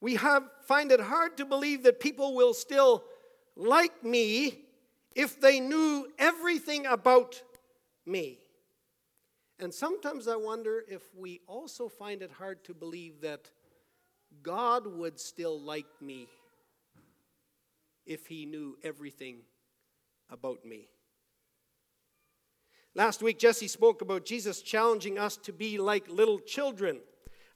We 0.00 0.16
have, 0.16 0.44
find 0.66 0.92
it 0.92 1.00
hard 1.00 1.36
to 1.38 1.44
believe 1.44 1.82
that 1.82 2.00
people 2.00 2.34
will 2.34 2.54
still 2.54 3.04
like 3.56 4.04
me 4.04 4.60
if 5.14 5.40
they 5.40 5.60
knew 5.60 6.08
everything 6.18 6.86
about 6.86 7.42
me. 8.06 8.38
And 9.58 9.74
sometimes 9.74 10.26
I 10.26 10.36
wonder 10.36 10.84
if 10.88 11.02
we 11.14 11.40
also 11.46 11.88
find 11.88 12.22
it 12.22 12.30
hard 12.30 12.64
to 12.64 12.74
believe 12.74 13.20
that 13.20 13.50
God 14.42 14.86
would 14.86 15.18
still 15.18 15.60
like 15.60 15.86
me 16.00 16.28
if 18.06 18.26
he 18.26 18.46
knew 18.46 18.76
everything 18.82 19.38
about 20.30 20.64
me. 20.64 20.88
Last 22.94 23.22
week, 23.22 23.38
Jesse 23.38 23.68
spoke 23.68 24.02
about 24.02 24.24
Jesus 24.24 24.62
challenging 24.62 25.18
us 25.18 25.36
to 25.38 25.52
be 25.52 25.78
like 25.78 26.08
little 26.08 26.40
children. 26.40 26.98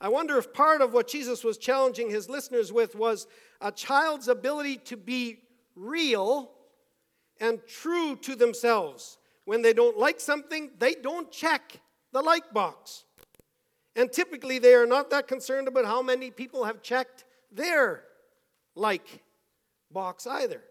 I 0.01 0.09
wonder 0.09 0.39
if 0.39 0.53
part 0.53 0.81
of 0.81 0.93
what 0.93 1.09
Jesus 1.09 1.43
was 1.43 1.59
challenging 1.59 2.11
his 2.11 2.29
listeners 2.29 2.73
with 2.73 2.95
was 2.95 3.27
a 3.61 3.73
child's 3.73 4.29
ability 4.29 4.77
to 4.85 4.97
be 4.97 5.39
real 5.75 6.53
and 7.41 7.61
true 7.67 8.17
to 8.17 8.37
themselves. 8.37 9.19
When 9.45 9.63
they 9.63 9.73
don't 9.73 9.99
like 9.99 10.21
something, 10.21 10.71
they 10.79 10.95
don't 10.95 11.31
check 11.33 11.81
the 12.13 12.23
like 12.23 12.53
box. 12.53 13.05
And 13.97 14.13
typically, 14.13 14.59
they 14.59 14.75
are 14.75 14.87
not 14.87 15.11
that 15.11 15.29
concerned 15.29 15.69
about 15.69 15.85
how 15.85 16.03
many 16.03 16.31
people 16.31 16.65
have 16.65 16.83
checked 16.83 17.25
their 17.53 18.05
like 18.75 19.23
box 19.91 20.27
either. 20.27 20.63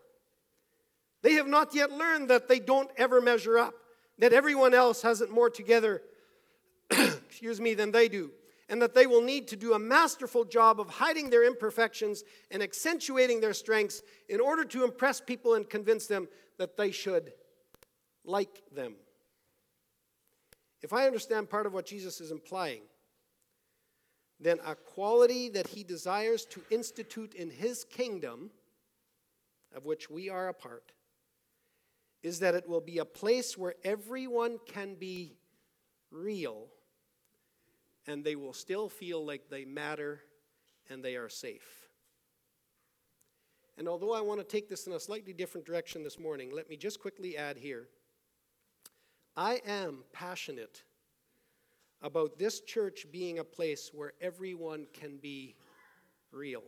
They 1.21 1.33
have 1.33 1.47
not 1.47 1.73
yet 1.73 1.91
learned 1.91 2.29
that 2.29 2.49
they 2.49 2.59
don't 2.59 2.91
ever 2.97 3.21
measure 3.21 3.57
up, 3.57 3.73
that 4.19 4.33
everyone 4.33 4.73
else 4.73 5.01
has 5.03 5.21
it 5.21 5.31
more 5.31 5.49
together, 5.49 6.01
excuse 6.91 7.61
me, 7.61 7.73
than 7.73 7.91
they 7.91 8.09
do, 8.09 8.31
and 8.67 8.81
that 8.81 8.93
they 8.93 9.07
will 9.07 9.21
need 9.21 9.47
to 9.47 9.55
do 9.55 9.73
a 9.73 9.79
masterful 9.79 10.43
job 10.43 10.81
of 10.81 10.89
hiding 10.89 11.29
their 11.29 11.45
imperfections 11.45 12.25
and 12.51 12.61
accentuating 12.61 13.39
their 13.39 13.53
strengths 13.53 14.01
in 14.27 14.41
order 14.41 14.65
to 14.65 14.83
impress 14.83 15.21
people 15.21 15.55
and 15.55 15.69
convince 15.69 16.07
them 16.07 16.27
that 16.57 16.75
they 16.75 16.91
should 16.91 17.31
like 18.25 18.61
them. 18.75 18.95
If 20.81 20.91
I 20.91 21.05
understand 21.05 21.49
part 21.49 21.65
of 21.65 21.73
what 21.73 21.85
Jesus 21.85 22.19
is 22.19 22.31
implying, 22.31 22.81
then 24.43 24.59
a 24.65 24.75
quality 24.75 25.49
that 25.49 25.67
he 25.67 25.83
desires 25.83 26.45
to 26.45 26.61
institute 26.69 27.33
in 27.33 27.49
his 27.49 27.83
kingdom 27.83 28.51
of 29.75 29.85
which 29.85 30.09
we 30.09 30.29
are 30.29 30.49
a 30.49 30.53
part, 30.53 30.91
is 32.21 32.39
that 32.39 32.55
it 32.55 32.67
will 32.67 32.81
be 32.81 32.99
a 32.99 33.05
place 33.05 33.57
where 33.57 33.75
everyone 33.83 34.57
can 34.65 34.95
be 34.95 35.35
real 36.11 36.67
and 38.07 38.23
they 38.23 38.35
will 38.35 38.53
still 38.53 38.89
feel 38.89 39.25
like 39.25 39.49
they 39.49 39.65
matter 39.65 40.21
and 40.89 41.03
they 41.03 41.15
are 41.15 41.29
safe. 41.29 41.89
And 43.77 43.87
although 43.87 44.13
I 44.13 44.21
want 44.21 44.39
to 44.39 44.45
take 44.45 44.69
this 44.69 44.87
in 44.87 44.93
a 44.93 44.99
slightly 44.99 45.33
different 45.33 45.65
direction 45.65 46.03
this 46.03 46.19
morning, 46.19 46.51
let 46.53 46.69
me 46.69 46.77
just 46.77 46.99
quickly 46.99 47.37
add 47.37 47.57
here 47.57 47.87
I 49.35 49.61
am 49.65 50.03
passionate 50.13 50.83
about 52.03 52.37
this 52.37 52.59
church 52.59 53.07
being 53.11 53.39
a 53.39 53.43
place 53.43 53.89
where 53.93 54.13
everyone 54.21 54.85
can 54.93 55.17
be 55.17 55.55
real 56.31 56.63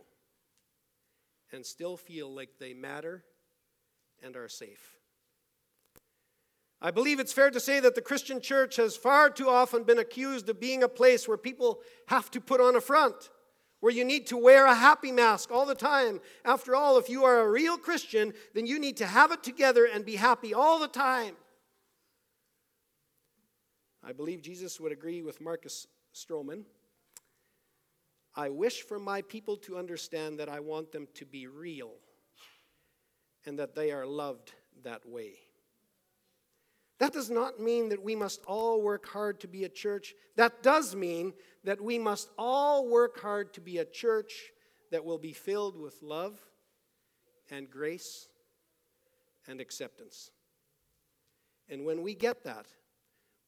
and 1.52 1.64
still 1.64 1.96
feel 1.96 2.34
like 2.34 2.58
they 2.58 2.72
matter 2.72 3.22
and 4.24 4.34
are 4.34 4.48
safe. 4.48 4.96
I 6.80 6.90
believe 6.90 7.20
it's 7.20 7.32
fair 7.32 7.50
to 7.50 7.60
say 7.60 7.80
that 7.80 7.94
the 7.94 8.02
Christian 8.02 8.40
church 8.40 8.76
has 8.76 8.96
far 8.96 9.30
too 9.30 9.48
often 9.48 9.84
been 9.84 9.98
accused 9.98 10.48
of 10.48 10.60
being 10.60 10.82
a 10.82 10.88
place 10.88 11.28
where 11.28 11.38
people 11.38 11.80
have 12.08 12.30
to 12.32 12.40
put 12.40 12.60
on 12.60 12.76
a 12.76 12.80
front, 12.80 13.30
where 13.80 13.92
you 13.92 14.04
need 14.04 14.26
to 14.28 14.36
wear 14.36 14.66
a 14.66 14.74
happy 14.74 15.12
mask 15.12 15.50
all 15.50 15.66
the 15.66 15.74
time. 15.74 16.20
After 16.44 16.74
all, 16.74 16.98
if 16.98 17.08
you 17.08 17.24
are 17.24 17.40
a 17.40 17.50
real 17.50 17.78
Christian, 17.78 18.32
then 18.54 18.66
you 18.66 18.78
need 18.78 18.96
to 18.98 19.06
have 19.06 19.32
it 19.32 19.42
together 19.42 19.86
and 19.86 20.04
be 20.04 20.16
happy 20.16 20.52
all 20.52 20.78
the 20.78 20.88
time. 20.88 21.36
I 24.06 24.12
believe 24.12 24.40
Jesus 24.40 24.78
would 24.80 24.92
agree 24.92 25.20
with 25.22 25.40
Marcus 25.40 25.86
Stroman 26.14 26.64
I 28.36 28.50
wish 28.50 28.82
for 28.82 28.98
my 28.98 29.22
people 29.22 29.56
to 29.58 29.78
understand 29.78 30.38
that 30.38 30.50
I 30.50 30.60
want 30.60 30.92
them 30.92 31.08
to 31.14 31.24
be 31.24 31.46
real 31.46 31.92
and 33.46 33.58
that 33.58 33.74
they 33.74 33.92
are 33.92 34.04
loved 34.04 34.52
that 34.84 35.08
way. 35.08 35.32
That 36.98 37.14
does 37.14 37.30
not 37.30 37.60
mean 37.60 37.88
that 37.88 38.02
we 38.02 38.14
must 38.14 38.42
all 38.46 38.82
work 38.82 39.06
hard 39.06 39.40
to 39.40 39.48
be 39.48 39.64
a 39.64 39.70
church. 39.70 40.14
That 40.36 40.62
does 40.62 40.94
mean 40.94 41.32
that 41.64 41.80
we 41.80 41.98
must 41.98 42.28
all 42.36 42.86
work 42.86 43.20
hard 43.20 43.54
to 43.54 43.62
be 43.62 43.78
a 43.78 43.84
church 43.86 44.50
that 44.90 45.04
will 45.04 45.18
be 45.18 45.32
filled 45.32 45.78
with 45.78 46.02
love 46.02 46.38
and 47.50 47.70
grace 47.70 48.28
and 49.46 49.60
acceptance. 49.60 50.30
And 51.70 51.86
when 51.86 52.02
we 52.02 52.14
get 52.14 52.44
that, 52.44 52.66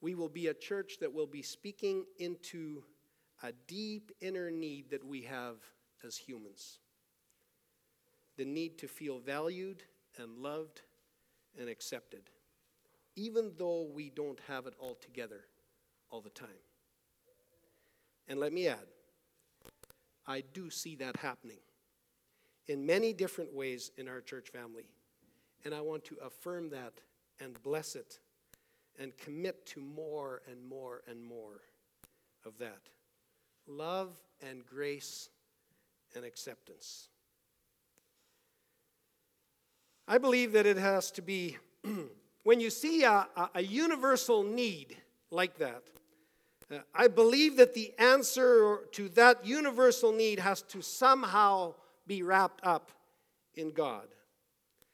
we 0.01 0.15
will 0.15 0.29
be 0.29 0.47
a 0.47 0.53
church 0.53 0.97
that 1.01 1.13
will 1.13 1.27
be 1.27 1.41
speaking 1.41 2.05
into 2.17 2.83
a 3.43 3.51
deep 3.67 4.11
inner 4.21 4.51
need 4.51 4.89
that 4.91 5.05
we 5.05 5.21
have 5.21 5.57
as 6.05 6.15
humans 6.15 6.79
the 8.39 8.45
need 8.45 8.77
to 8.77 8.87
feel 8.87 9.19
valued 9.19 9.83
and 10.17 10.37
loved 10.37 10.81
and 11.59 11.67
accepted, 11.67 12.21
even 13.17 13.51
though 13.57 13.89
we 13.93 14.09
don't 14.09 14.39
have 14.47 14.65
it 14.65 14.73
all 14.79 14.95
together 14.95 15.41
all 16.09 16.21
the 16.21 16.29
time. 16.29 16.47
And 18.29 18.39
let 18.39 18.53
me 18.53 18.69
add, 18.69 18.87
I 20.25 20.41
do 20.53 20.69
see 20.69 20.95
that 20.95 21.17
happening 21.17 21.59
in 22.69 22.85
many 22.85 23.11
different 23.11 23.53
ways 23.53 23.91
in 23.97 24.07
our 24.07 24.21
church 24.21 24.47
family. 24.47 24.85
And 25.65 25.73
I 25.73 25.81
want 25.81 26.05
to 26.05 26.15
affirm 26.25 26.69
that 26.69 26.93
and 27.41 27.61
bless 27.61 27.95
it 27.95 28.19
and 28.99 29.17
commit 29.17 29.65
to 29.65 29.79
more 29.79 30.41
and 30.49 30.63
more 30.63 31.01
and 31.07 31.23
more 31.23 31.61
of 32.45 32.57
that 32.59 32.79
love 33.67 34.09
and 34.47 34.65
grace 34.65 35.29
and 36.15 36.25
acceptance. 36.25 37.07
I 40.07 40.17
believe 40.17 40.53
that 40.53 40.65
it 40.65 40.77
has 40.77 41.11
to 41.11 41.21
be 41.21 41.57
when 42.43 42.59
you 42.59 42.69
see 42.71 43.03
a, 43.03 43.27
a, 43.53 43.61
universal 43.61 44.41
need 44.43 44.97
like 45.29 45.59
that, 45.59 45.83
uh, 46.73 46.79
I 46.95 47.07
believe 47.07 47.57
that 47.57 47.75
the 47.75 47.93
answer 47.99 48.79
to 48.93 49.09
that 49.09 49.45
universal 49.45 50.11
need 50.11 50.39
has 50.39 50.63
to 50.63 50.81
somehow 50.81 51.75
be 52.07 52.23
wrapped 52.23 52.65
up 52.65 52.91
in 53.53 53.71
God. 53.71 54.07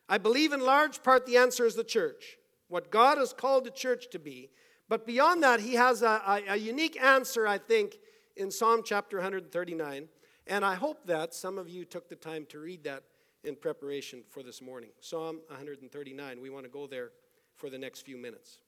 I 0.10 0.18
believe 0.18 0.52
in 0.52 0.60
large 0.60 1.02
part 1.02 1.26
the 1.26 1.38
answer 1.38 1.66
is 1.66 1.76
the 1.76 1.84
church, 1.84 2.38
what 2.68 2.92
God 2.92 3.18
has 3.18 3.34
called 3.34 3.66
the 3.66 3.72
church 3.72 4.10
to 4.12 4.20
be. 4.20 4.50
But 4.88 5.06
beyond 5.06 5.44
that, 5.44 5.60
he 5.60 5.74
has 5.74 6.02
a, 6.02 6.22
a, 6.28 6.44
a 6.50 6.56
unique 6.56 7.02
answer, 7.02 7.48
I 7.48 7.58
think, 7.58 7.98
in 8.36 8.52
Psalm 8.52 8.82
chapter 8.84 9.18
139. 9.18 10.08
And 10.48 10.66
I 10.66 10.76
hope 10.76 11.06
that 11.08 11.34
some 11.34 11.58
of 11.58 11.70
you 11.70 11.86
took 11.86 12.08
the 12.08 12.16
time 12.16 12.46
to 12.50 12.60
read 12.60 12.84
that 12.84 13.04
in 13.44 13.56
preparation 13.56 14.24
for 14.30 14.44
this 14.44 14.62
morning. 14.62 14.90
Psalm 15.00 15.40
139. 15.48 16.42
We 16.42 16.50
want 16.50 16.66
to 16.66 16.70
go 16.70 16.88
there 16.88 17.12
for 17.56 17.70
the 17.70 17.78
next 17.78 18.02
few 18.02 18.18
minutes. 18.18 18.60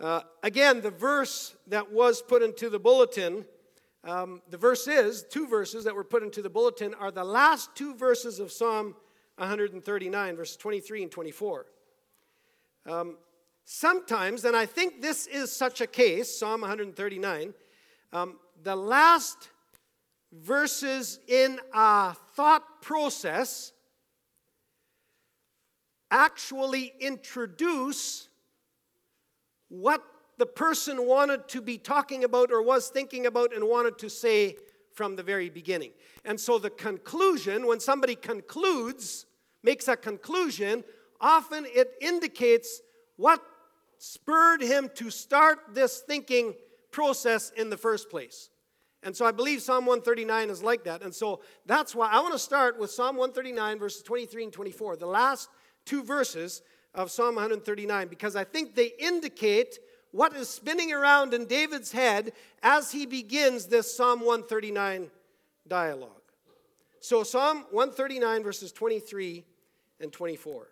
Uh, 0.00 0.20
again, 0.42 0.80
the 0.80 0.90
verse 0.90 1.56
that 1.66 1.92
was 1.92 2.22
put 2.22 2.42
into 2.42 2.70
the 2.70 2.78
bulletin, 2.78 3.44
um, 4.04 4.42
the 4.48 4.56
verse 4.56 4.86
is, 4.86 5.24
two 5.28 5.46
verses 5.46 5.84
that 5.84 5.94
were 5.94 6.04
put 6.04 6.22
into 6.22 6.40
the 6.40 6.50
bulletin 6.50 6.94
are 6.94 7.10
the 7.10 7.24
last 7.24 7.74
two 7.74 7.94
verses 7.94 8.38
of 8.38 8.52
Psalm 8.52 8.94
139, 9.38 10.36
verses 10.36 10.56
23 10.56 11.02
and 11.02 11.12
24. 11.12 11.66
Um, 12.88 13.18
sometimes, 13.66 14.46
and 14.46 14.56
I 14.56 14.64
think 14.64 15.02
this 15.02 15.26
is 15.26 15.52
such 15.52 15.82
a 15.82 15.86
case, 15.86 16.38
Psalm 16.38 16.62
139, 16.62 17.52
um, 18.14 18.38
the 18.62 18.74
last 18.74 19.50
verses 20.32 21.20
in 21.28 21.60
a 21.74 22.14
thought 22.34 22.80
process 22.80 23.72
actually 26.10 26.94
introduce 26.98 28.28
what 29.68 30.02
the 30.38 30.46
person 30.46 31.06
wanted 31.06 31.46
to 31.48 31.60
be 31.60 31.76
talking 31.76 32.24
about 32.24 32.50
or 32.50 32.62
was 32.62 32.88
thinking 32.88 33.26
about 33.26 33.54
and 33.54 33.68
wanted 33.68 33.98
to 33.98 34.08
say 34.08 34.56
from 34.94 35.14
the 35.14 35.22
very 35.22 35.50
beginning. 35.50 35.90
And 36.24 36.40
so 36.40 36.58
the 36.58 36.70
conclusion, 36.70 37.66
when 37.66 37.80
somebody 37.80 38.14
concludes, 38.14 39.26
makes 39.62 39.88
a 39.88 39.96
conclusion, 39.96 40.84
often 41.20 41.66
it 41.66 41.94
indicates 42.00 42.80
what 43.16 43.42
spurred 43.98 44.62
him 44.62 44.90
to 44.94 45.10
start 45.10 45.58
this 45.74 46.00
thinking 46.00 46.54
process 46.90 47.50
in 47.56 47.70
the 47.70 47.76
first 47.76 48.10
place. 48.10 48.50
And 49.02 49.16
so 49.16 49.24
I 49.24 49.32
believe 49.32 49.62
Psalm 49.62 49.86
139 49.86 50.50
is 50.50 50.62
like 50.62 50.84
that. 50.84 51.02
And 51.02 51.14
so 51.14 51.40
that's 51.66 51.94
why 51.94 52.08
I 52.10 52.20
want 52.20 52.32
to 52.32 52.38
start 52.38 52.78
with 52.78 52.90
Psalm 52.90 53.16
139, 53.16 53.78
verses 53.78 54.02
23 54.02 54.44
and 54.44 54.52
24, 54.52 54.96
the 54.96 55.06
last 55.06 55.48
two 55.84 56.02
verses 56.02 56.62
of 56.94 57.10
Psalm 57.10 57.36
139, 57.36 58.08
because 58.08 58.34
I 58.34 58.44
think 58.44 58.74
they 58.74 58.92
indicate 58.98 59.78
what 60.10 60.34
is 60.34 60.48
spinning 60.48 60.92
around 60.92 61.34
in 61.34 61.46
David's 61.46 61.92
head 61.92 62.32
as 62.62 62.90
he 62.90 63.06
begins 63.06 63.66
this 63.66 63.94
Psalm 63.94 64.20
139 64.20 65.10
dialogue. 65.68 66.10
So, 67.00 67.22
Psalm 67.22 67.66
139, 67.70 68.42
verses 68.42 68.72
23 68.72 69.44
and 70.00 70.12
24. 70.12 70.68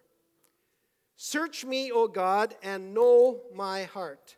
Search 1.16 1.64
me, 1.64 1.90
O 1.90 2.08
God, 2.08 2.54
and 2.62 2.92
know 2.92 3.40
my 3.54 3.84
heart. 3.84 4.36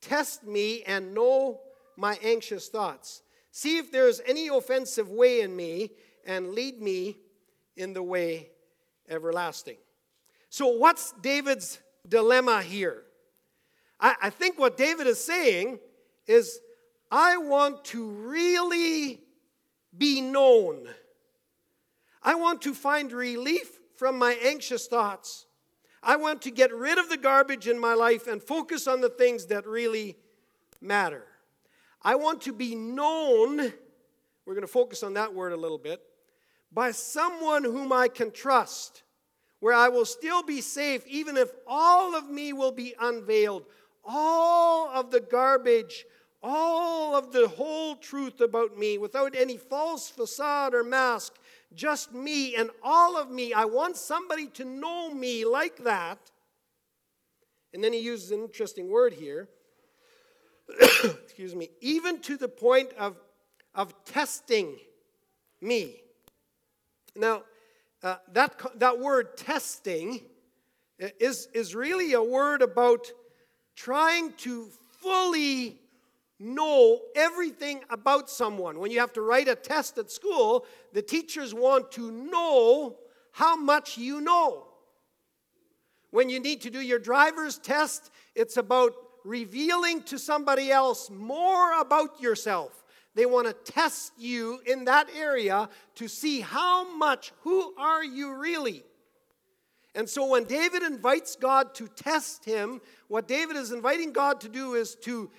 Test 0.00 0.44
me 0.44 0.82
and 0.84 1.12
know 1.14 1.60
my 1.96 2.18
anxious 2.22 2.68
thoughts. 2.68 3.22
See 3.50 3.78
if 3.78 3.90
there 3.90 4.08
is 4.08 4.22
any 4.26 4.48
offensive 4.48 5.10
way 5.10 5.40
in 5.40 5.54
me, 5.54 5.90
and 6.24 6.52
lead 6.52 6.80
me 6.80 7.18
in 7.76 7.92
the 7.92 8.02
way 8.02 8.50
everlasting. 9.08 9.76
So, 10.48 10.68
what's 10.68 11.12
David's 11.20 11.80
dilemma 12.08 12.62
here? 12.62 13.02
I, 13.98 14.14
I 14.22 14.30
think 14.30 14.58
what 14.58 14.76
David 14.76 15.06
is 15.06 15.22
saying 15.22 15.78
is, 16.26 16.60
I 17.10 17.38
want 17.38 17.84
to 17.86 18.08
really 18.08 19.20
be 19.96 20.20
known. 20.20 20.88
I 22.22 22.36
want 22.36 22.62
to 22.62 22.74
find 22.74 23.10
relief 23.10 23.80
from 23.96 24.18
my 24.18 24.34
anxious 24.42 24.86
thoughts. 24.86 25.46
I 26.02 26.16
want 26.16 26.42
to 26.42 26.50
get 26.50 26.72
rid 26.72 26.98
of 26.98 27.08
the 27.08 27.16
garbage 27.16 27.68
in 27.68 27.78
my 27.78 27.94
life 27.94 28.26
and 28.26 28.42
focus 28.42 28.86
on 28.86 29.00
the 29.00 29.10
things 29.10 29.46
that 29.46 29.66
really 29.66 30.16
matter. 30.80 31.24
I 32.02 32.14
want 32.14 32.42
to 32.42 32.52
be 32.52 32.74
known, 32.74 33.58
we're 34.46 34.54
going 34.54 34.62
to 34.62 34.66
focus 34.66 35.02
on 35.02 35.14
that 35.14 35.34
word 35.34 35.52
a 35.52 35.56
little 35.56 35.78
bit, 35.78 36.00
by 36.72 36.92
someone 36.92 37.64
whom 37.64 37.92
I 37.92 38.08
can 38.08 38.30
trust, 38.30 39.02
where 39.58 39.74
I 39.74 39.88
will 39.88 40.06
still 40.06 40.42
be 40.42 40.62
safe, 40.62 41.06
even 41.06 41.36
if 41.36 41.50
all 41.66 42.16
of 42.16 42.30
me 42.30 42.54
will 42.54 42.72
be 42.72 42.94
unveiled, 42.98 43.66
all 44.04 44.88
of 44.88 45.10
the 45.10 45.20
garbage, 45.20 46.06
all 46.42 47.14
of 47.14 47.32
the 47.32 47.48
whole 47.48 47.96
truth 47.96 48.40
about 48.40 48.78
me, 48.78 48.96
without 48.96 49.36
any 49.36 49.58
false 49.58 50.08
facade 50.08 50.72
or 50.72 50.82
mask, 50.82 51.34
just 51.74 52.12
me 52.12 52.56
and 52.56 52.70
all 52.82 53.16
of 53.16 53.30
me. 53.30 53.52
I 53.52 53.64
want 53.64 53.96
somebody 53.96 54.46
to 54.48 54.64
know 54.64 55.12
me 55.12 55.44
like 55.44 55.84
that. 55.84 56.18
And 57.72 57.82
then 57.84 57.92
he 57.92 58.00
uses 58.00 58.32
an 58.32 58.42
interesting 58.42 58.88
word 58.88 59.12
here 59.12 59.48
excuse 61.24 61.54
me, 61.54 61.70
even 61.80 62.20
to 62.20 62.36
the 62.36 62.48
point 62.48 62.92
of, 62.98 63.16
of 63.74 63.94
testing 64.04 64.76
me. 65.60 66.02
Now, 67.16 67.42
uh, 68.02 68.16
that, 68.32 68.60
that 68.78 68.98
word 68.98 69.36
testing 69.36 70.20
is, 70.98 71.48
is 71.54 71.74
really 71.74 72.12
a 72.12 72.22
word 72.22 72.62
about 72.62 73.06
trying 73.74 74.32
to 74.38 74.68
fully 75.00 75.80
know 76.40 77.00
everything 77.14 77.82
about 77.90 78.30
someone. 78.30 78.78
When 78.78 78.90
you 78.90 78.98
have 79.00 79.12
to 79.12 79.20
write 79.20 79.46
a 79.46 79.54
test 79.54 79.98
at 79.98 80.10
school, 80.10 80.64
the 80.92 81.02
teachers 81.02 81.54
want 81.54 81.92
to 81.92 82.10
know 82.10 82.96
how 83.32 83.56
much 83.56 83.98
you 83.98 84.20
know. 84.20 84.66
When 86.10 86.28
you 86.28 86.40
need 86.40 86.62
to 86.62 86.70
do 86.70 86.80
your 86.80 86.98
driver's 86.98 87.58
test, 87.58 88.10
it's 88.34 88.56
about 88.56 88.94
revealing 89.24 90.02
to 90.04 90.18
somebody 90.18 90.72
else 90.72 91.10
more 91.10 91.78
about 91.78 92.20
yourself. 92.20 92.84
They 93.14 93.26
want 93.26 93.46
to 93.48 93.72
test 93.72 94.12
you 94.18 94.60
in 94.66 94.86
that 94.86 95.08
area 95.16 95.68
to 95.96 96.08
see 96.08 96.40
how 96.40 96.96
much, 96.96 97.32
who 97.42 97.74
are 97.76 98.02
you 98.02 98.34
really? 98.34 98.82
And 99.94 100.08
so 100.08 100.26
when 100.26 100.44
David 100.44 100.82
invites 100.84 101.34
God 101.36 101.74
to 101.74 101.88
test 101.88 102.44
him, 102.44 102.80
what 103.08 103.26
David 103.26 103.56
is 103.56 103.72
inviting 103.72 104.12
God 104.12 104.40
to 104.42 104.48
do 104.48 104.74
is 104.74 104.94
to 105.02 105.30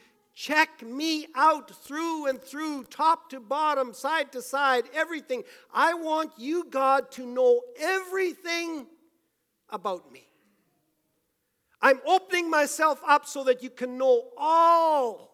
check 0.42 0.82
me 0.82 1.28
out 1.36 1.70
through 1.70 2.26
and 2.26 2.42
through, 2.42 2.84
top 2.86 3.30
to 3.30 3.40
bottom, 3.40 3.94
side 3.94 4.32
to 4.32 4.42
side, 4.42 4.86
everything. 4.92 5.44
I 5.72 5.94
want 5.94 6.32
you, 6.36 6.66
God, 6.68 7.12
to 7.12 7.28
know 7.28 7.62
everything 7.80 8.88
about 9.70 10.12
me. 10.12 10.28
I'm 11.80 12.00
opening 12.08 12.50
myself 12.50 13.00
up 13.08 13.28
so 13.28 13.44
that 13.44 13.62
you 13.62 13.70
can 13.70 14.00
know 14.00 14.30
all 14.36 15.32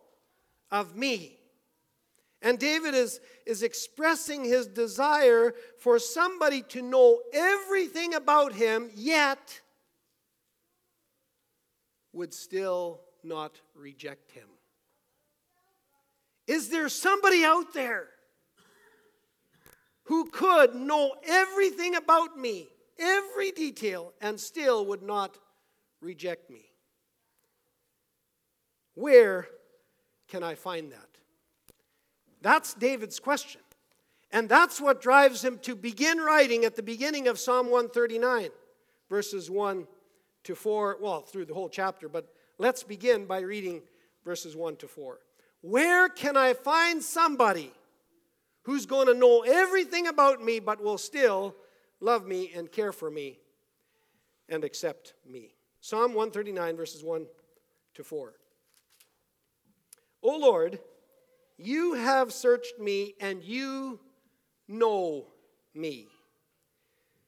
of 0.72 0.98
me. 0.98 1.40
And 2.42 2.60
David 2.60 2.94
is, 2.94 3.22
is 3.46 3.64
expressing 3.64 4.44
his 4.44 4.68
desire 4.68 5.54
for 5.80 6.00
somebody 6.00 6.64
to 6.64 6.82
know 6.82 7.22
everything 7.34 8.14
about 8.14 8.52
him, 8.54 8.90
yet 8.94 9.62
would 12.12 12.34
still 12.34 13.00
not 13.24 13.62
reject 13.74 14.32
him. 14.32 14.48
Is 16.48 16.70
there 16.70 16.88
somebody 16.90 17.44
out 17.44 17.74
there 17.74 18.08
who 20.04 20.30
could 20.30 20.74
know 20.74 21.16
everything 21.28 21.96
about 21.96 22.40
me, 22.40 22.70
every 22.98 23.52
detail, 23.52 24.14
and 24.22 24.40
still 24.40 24.86
would 24.86 25.04
not 25.04 25.38
reject 26.02 26.50
me? 26.50 26.62
Where 28.96 29.48
can 30.30 30.42
I 30.42 30.56
find 30.56 30.92
that? 30.94 31.10
That's 32.42 32.74
David's 32.74 33.20
question. 33.20 33.62
And 34.32 34.50
that's 34.50 34.82
what 34.82 35.02
drives 35.02 35.44
him 35.44 35.60
to 35.60 35.76
begin 35.76 36.18
writing 36.20 36.66
at 36.66 36.76
the 36.76 36.84
beginning 36.84 37.28
of 37.28 37.40
Psalm 37.40 37.68
139, 37.68 38.50
verses 39.10 39.50
1 39.50 39.88
to 40.44 40.56
4, 40.56 40.98
well, 41.02 41.22
through 41.22 41.46
the 41.46 41.54
whole 41.54 41.70
chapter, 41.70 42.10
but 42.10 42.34
let's 42.58 42.84
begin 42.84 43.26
by 43.26 43.40
reading 43.40 43.82
verses 44.24 44.56
1 44.56 44.78
to 44.78 44.88
4. 44.88 45.20
Where 45.68 46.08
can 46.08 46.38
I 46.38 46.54
find 46.54 47.04
somebody 47.04 47.74
who's 48.64 48.86
going 48.86 49.08
to 49.08 49.14
know 49.14 49.42
everything 49.42 50.08
about 50.08 50.42
me 50.42 50.62
but 50.62 50.82
will 50.82 50.98
still 50.98 51.58
love 52.00 52.26
me 52.26 52.54
and 52.56 52.72
care 52.72 52.94
for 52.94 53.12
me 53.12 53.40
and 54.48 54.64
accept 54.64 55.14
me? 55.30 55.56
Psalm 55.82 56.14
139, 56.14 56.78
verses 56.78 57.04
1 57.04 57.26
to 57.96 58.04
4. 58.06 58.34
O 60.24 60.38
Lord, 60.38 60.80
you 61.58 61.96
have 61.96 62.32
searched 62.32 62.80
me 62.80 63.16
and 63.20 63.44
you 63.44 64.00
know 64.70 65.26
me. 65.76 66.08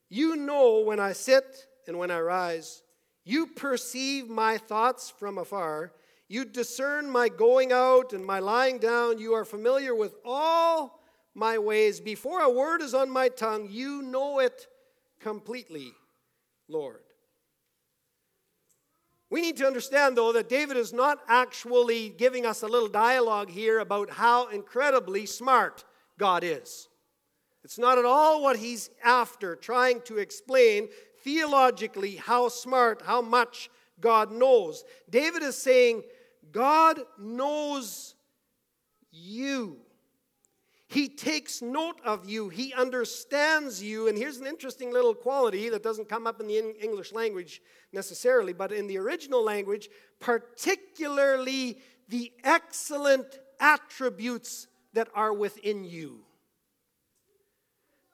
You 0.07 0.37
know 0.37 0.79
when 0.79 1.01
I 1.01 1.11
sit 1.11 1.67
and 1.87 1.99
when 1.99 2.09
I 2.09 2.21
rise. 2.21 2.83
You 3.25 3.47
perceive 3.47 4.29
my 4.29 4.57
thoughts 4.57 5.09
from 5.09 5.37
afar. 5.37 5.91
You 6.29 6.45
discern 6.45 7.09
my 7.09 7.27
going 7.27 7.71
out 7.71 8.13
and 8.13 8.23
my 8.23 8.37
lying 8.37 8.77
down. 8.77 9.17
You 9.17 9.33
are 9.33 9.43
familiar 9.43 9.95
with 9.95 10.13
all 10.23 11.01
my 11.33 11.57
ways. 11.57 11.99
Before 11.99 12.41
a 12.41 12.49
word 12.49 12.83
is 12.83 12.93
on 12.93 13.09
my 13.09 13.29
tongue, 13.29 13.67
you 13.69 14.03
know 14.03 14.37
it 14.37 14.67
completely, 15.19 15.91
Lord. 16.67 17.01
We 19.31 19.41
need 19.41 19.57
to 19.57 19.65
understand, 19.65 20.15
though, 20.15 20.31
that 20.33 20.49
David 20.49 20.77
is 20.77 20.93
not 20.93 21.19
actually 21.27 22.09
giving 22.09 22.45
us 22.45 22.61
a 22.61 22.67
little 22.67 22.87
dialogue 22.87 23.49
here 23.49 23.79
about 23.79 24.11
how 24.11 24.49
incredibly 24.49 25.25
smart 25.25 25.83
God 26.19 26.43
is. 26.43 26.89
It's 27.63 27.79
not 27.79 27.97
at 27.97 28.05
all 28.05 28.41
what 28.41 28.57
he's 28.57 28.89
after, 29.03 29.55
trying 29.55 30.01
to 30.01 30.17
explain 30.17 30.89
theologically 31.23 32.15
how 32.15 32.49
smart, 32.49 33.01
how 33.03 33.21
much 33.21 33.69
God 33.99 34.31
knows. 34.31 34.83
David 35.09 35.43
is 35.43 35.57
saying, 35.57 36.03
God 36.51 36.99
knows 37.17 38.15
you. 39.11 39.77
He 40.87 41.07
takes 41.07 41.61
note 41.61 42.01
of 42.03 42.27
you. 42.27 42.49
He 42.49 42.73
understands 42.73 43.81
you. 43.81 44.07
And 44.07 44.17
here's 44.17 44.37
an 44.37 44.47
interesting 44.47 44.91
little 44.91 45.13
quality 45.13 45.69
that 45.69 45.83
doesn't 45.83 46.09
come 46.09 46.25
up 46.25 46.41
in 46.41 46.47
the 46.47 46.57
English 46.83 47.13
language 47.13 47.61
necessarily, 47.93 48.53
but 48.53 48.71
in 48.71 48.87
the 48.87 48.97
original 48.97 49.43
language, 49.43 49.87
particularly 50.19 51.77
the 52.07 52.31
excellent 52.43 53.37
attributes 53.59 54.67
that 54.93 55.09
are 55.13 55.31
within 55.31 55.83
you. 55.83 56.21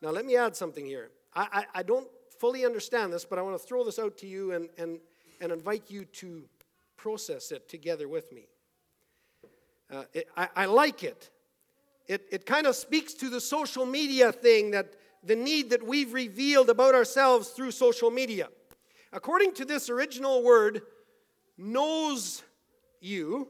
Now, 0.02 0.10
let 0.10 0.26
me 0.26 0.36
add 0.36 0.56
something 0.56 0.86
here. 0.86 1.12
I, 1.34 1.48
I, 1.74 1.80
I 1.80 1.84
don't 1.84 2.10
fully 2.40 2.66
understand 2.66 3.14
this, 3.14 3.24
but 3.24 3.40
I 3.40 3.42
want 3.42 3.60
to 3.60 3.66
throw 3.66 3.86
this 3.86 4.00
out 4.00 4.18
to 4.18 4.28
you 4.28 4.52
and, 4.52 4.68
and, 4.78 5.00
and 5.40 5.54
invite 5.54 5.90
you 5.90 6.04
to 6.06 6.44
process 6.98 7.52
it 7.52 7.70
together 7.70 8.08
with 8.08 8.32
me. 8.32 8.48
Uh, 9.92 10.04
it, 10.14 10.28
I, 10.36 10.50
I 10.56 10.66
like 10.66 11.04
it. 11.04 11.30
It, 12.08 12.26
it 12.32 12.46
kind 12.46 12.68
of 12.68 12.76
speaks 12.76 13.14
to 13.16 13.30
the 13.30 13.42
social 13.42 13.86
media 13.86 14.32
thing 14.32 14.72
that 14.72 14.94
the 15.24 15.36
need 15.36 15.72
that 15.72 15.84
we've 15.84 16.14
revealed 16.14 16.70
about 16.70 16.94
ourselves 16.94 17.50
through 17.50 17.72
social 17.72 18.12
media. 18.12 18.48
According 19.12 19.54
to 19.56 19.66
this 19.66 19.90
original 19.90 20.44
word, 20.44 20.82
knows 21.58 22.44
you, 23.00 23.48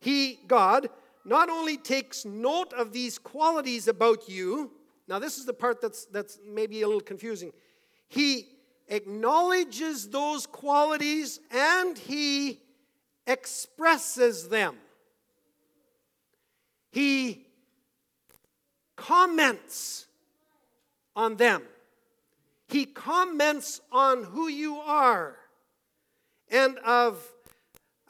he, 0.00 0.40
God, 0.46 0.88
not 1.24 1.50
only 1.50 1.76
takes 1.76 2.24
note 2.24 2.72
of 2.72 2.92
these 2.92 3.18
qualities 3.18 3.88
about 3.88 4.28
you, 4.28 4.72
now 5.08 5.18
this 5.18 5.38
is 5.38 5.44
the 5.44 5.52
part 5.52 5.80
that's, 5.80 6.06
that's 6.06 6.38
maybe 6.48 6.82
a 6.82 6.86
little 6.86 7.00
confusing. 7.00 7.52
He 8.08 8.46
acknowledges 8.88 10.08
those 10.08 10.46
qualities 10.46 11.40
and 11.50 11.96
he 11.96 12.60
expresses 13.26 14.48
them. 14.48 14.76
He 16.92 17.46
comments 18.94 20.06
on 21.14 21.36
them. 21.36 21.62
He 22.68 22.84
comments 22.84 23.80
on 23.92 24.24
who 24.24 24.48
you 24.48 24.76
are 24.76 25.36
and 26.50 26.78
of, 26.78 27.22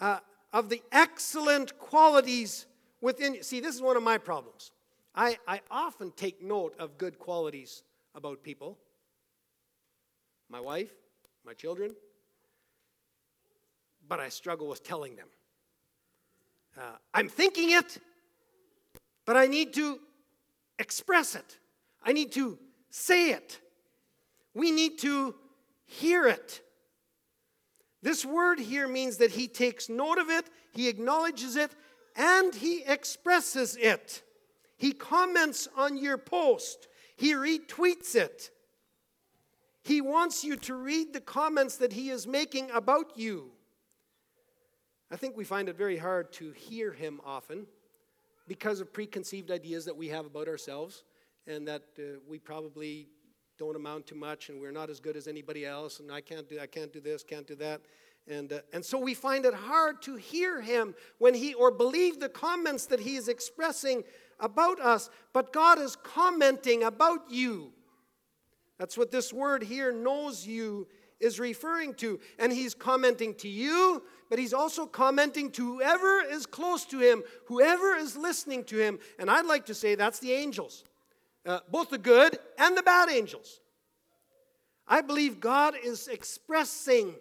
uh, 0.00 0.18
of 0.52 0.68
the 0.68 0.82
excellent 0.92 1.78
qualities 1.78 2.66
within 3.00 3.34
you. 3.34 3.42
See, 3.42 3.60
this 3.60 3.74
is 3.74 3.82
one 3.82 3.96
of 3.96 4.02
my 4.02 4.18
problems. 4.18 4.72
I, 5.14 5.38
I 5.46 5.60
often 5.70 6.12
take 6.12 6.42
note 6.42 6.74
of 6.78 6.98
good 6.98 7.18
qualities 7.18 7.82
about 8.14 8.42
people 8.42 8.78
my 10.48 10.60
wife, 10.60 10.92
my 11.44 11.54
children, 11.54 11.94
but 14.08 14.20
I 14.20 14.28
struggle 14.28 14.68
with 14.68 14.84
telling 14.84 15.16
them. 15.16 15.28
Uh, 16.78 16.96
I'm 17.14 17.28
thinking 17.28 17.70
it, 17.70 17.98
but 19.24 19.36
I 19.36 19.46
need 19.46 19.74
to 19.74 19.98
express 20.78 21.34
it. 21.34 21.58
I 22.02 22.12
need 22.12 22.32
to 22.32 22.58
say 22.90 23.30
it. 23.30 23.60
We 24.54 24.70
need 24.70 24.98
to 25.00 25.34
hear 25.86 26.26
it. 26.26 26.60
This 28.02 28.24
word 28.24 28.58
here 28.58 28.86
means 28.86 29.16
that 29.16 29.32
he 29.32 29.48
takes 29.48 29.88
note 29.88 30.18
of 30.18 30.30
it, 30.30 30.48
he 30.72 30.88
acknowledges 30.88 31.56
it, 31.56 31.72
and 32.14 32.54
he 32.54 32.84
expresses 32.84 33.76
it. 33.76 34.22
He 34.76 34.92
comments 34.92 35.66
on 35.76 35.96
your 35.96 36.18
post, 36.18 36.88
he 37.16 37.32
retweets 37.34 38.14
it. 38.14 38.50
He 39.86 40.00
wants 40.00 40.42
you 40.42 40.56
to 40.56 40.74
read 40.74 41.12
the 41.12 41.20
comments 41.20 41.76
that 41.76 41.92
he 41.92 42.10
is 42.10 42.26
making 42.26 42.72
about 42.72 43.16
you. 43.16 43.52
I 45.12 45.16
think 45.16 45.36
we 45.36 45.44
find 45.44 45.68
it 45.68 45.76
very 45.76 45.96
hard 45.96 46.32
to 46.32 46.50
hear 46.50 46.90
him 46.92 47.20
often 47.24 47.68
because 48.48 48.80
of 48.80 48.92
preconceived 48.92 49.48
ideas 49.52 49.84
that 49.84 49.96
we 49.96 50.08
have 50.08 50.26
about 50.26 50.48
ourselves 50.48 51.04
and 51.46 51.68
that 51.68 51.84
uh, 52.00 52.18
we 52.28 52.40
probably 52.40 53.06
don't 53.60 53.76
amount 53.76 54.08
to 54.08 54.16
much 54.16 54.48
and 54.48 54.60
we're 54.60 54.72
not 54.72 54.90
as 54.90 54.98
good 54.98 55.16
as 55.16 55.28
anybody 55.28 55.64
else 55.64 56.00
and 56.00 56.10
I 56.10 56.20
can't 56.20 56.48
do 56.48 56.58
I 56.58 56.66
can't 56.66 56.92
do 56.92 57.00
this, 57.00 57.22
can't 57.22 57.46
do 57.46 57.54
that. 57.54 57.80
And, 58.26 58.54
uh, 58.54 58.62
and 58.72 58.84
so 58.84 58.98
we 58.98 59.14
find 59.14 59.46
it 59.46 59.54
hard 59.54 60.02
to 60.02 60.16
hear 60.16 60.60
him 60.60 60.96
when 61.18 61.32
he 61.32 61.54
or 61.54 61.70
believe 61.70 62.18
the 62.18 62.28
comments 62.28 62.86
that 62.86 62.98
he 62.98 63.14
is 63.14 63.28
expressing 63.28 64.02
about 64.40 64.80
us, 64.80 65.10
but 65.32 65.52
God 65.52 65.78
is 65.78 65.94
commenting 65.94 66.82
about 66.82 67.30
you. 67.30 67.72
That's 68.78 68.98
what 68.98 69.10
this 69.10 69.32
word 69.32 69.62
here, 69.62 69.92
knows 69.92 70.46
you, 70.46 70.86
is 71.20 71.40
referring 71.40 71.94
to. 71.94 72.20
And 72.38 72.52
he's 72.52 72.74
commenting 72.74 73.34
to 73.36 73.48
you, 73.48 74.02
but 74.28 74.38
he's 74.38 74.52
also 74.52 74.86
commenting 74.86 75.50
to 75.52 75.64
whoever 75.64 76.20
is 76.20 76.46
close 76.46 76.84
to 76.86 76.98
him, 76.98 77.22
whoever 77.46 77.94
is 77.94 78.16
listening 78.16 78.64
to 78.64 78.76
him. 78.76 78.98
And 79.18 79.30
I'd 79.30 79.46
like 79.46 79.66
to 79.66 79.74
say 79.74 79.94
that's 79.94 80.18
the 80.18 80.32
angels, 80.32 80.84
uh, 81.46 81.60
both 81.70 81.90
the 81.90 81.98
good 81.98 82.38
and 82.58 82.76
the 82.76 82.82
bad 82.82 83.08
angels. 83.08 83.60
I 84.86 85.00
believe 85.00 85.40
God 85.40 85.74
is 85.82 86.06
expressing 86.06 87.14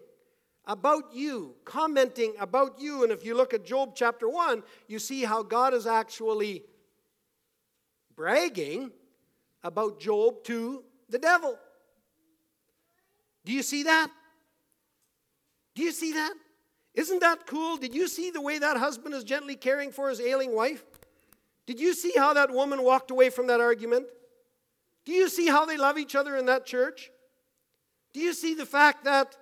about 0.67 1.13
you, 1.13 1.55
commenting 1.63 2.33
about 2.39 2.79
you. 2.79 3.03
And 3.03 3.11
if 3.11 3.25
you 3.25 3.35
look 3.35 3.53
at 3.53 3.65
Job 3.65 3.93
chapter 3.95 4.27
1, 4.27 4.63
you 4.87 4.99
see 4.99 5.23
how 5.23 5.41
God 5.43 5.73
is 5.73 5.87
actually 5.87 6.63
bragging 8.15 8.91
about 9.63 9.99
Job 9.99 10.43
to 10.45 10.83
the 11.09 11.19
devil. 11.19 11.57
Do 13.45 13.51
you 13.51 13.63
see 13.63 13.83
that? 13.83 14.09
Do 15.75 15.83
you 15.83 15.91
see 15.91 16.13
that? 16.13 16.33
Isn't 16.93 17.19
that 17.19 17.45
cool? 17.45 17.77
Did 17.77 17.93
you 17.93 18.07
see 18.07 18.31
the 18.31 18.41
way 18.41 18.57
that 18.57 18.77
husband 18.77 19.13
is 19.13 19.23
gently 19.23 19.55
caring 19.55 19.91
for 19.91 20.09
his 20.09 20.21
ailing 20.21 20.55
wife? 20.55 20.83
Did 21.65 21.79
you 21.79 21.93
see 21.93 22.13
how 22.15 22.33
that 22.33 22.51
woman 22.51 22.83
walked 22.83 23.11
away 23.11 23.29
from 23.29 23.47
that 23.47 23.59
argument? 23.59 24.07
Do 25.03 25.11
you 25.11 25.29
see 25.29 25.47
how 25.47 25.65
they 25.65 25.77
love 25.77 25.97
each 25.97 26.15
other 26.15 26.35
in 26.35 26.45
that 26.45 26.65
church? 26.65 27.11
Do 28.13 28.19
you 28.19 28.33
see 28.33 28.53
the 28.53 28.65
fact 28.65 29.03
that 29.03 29.35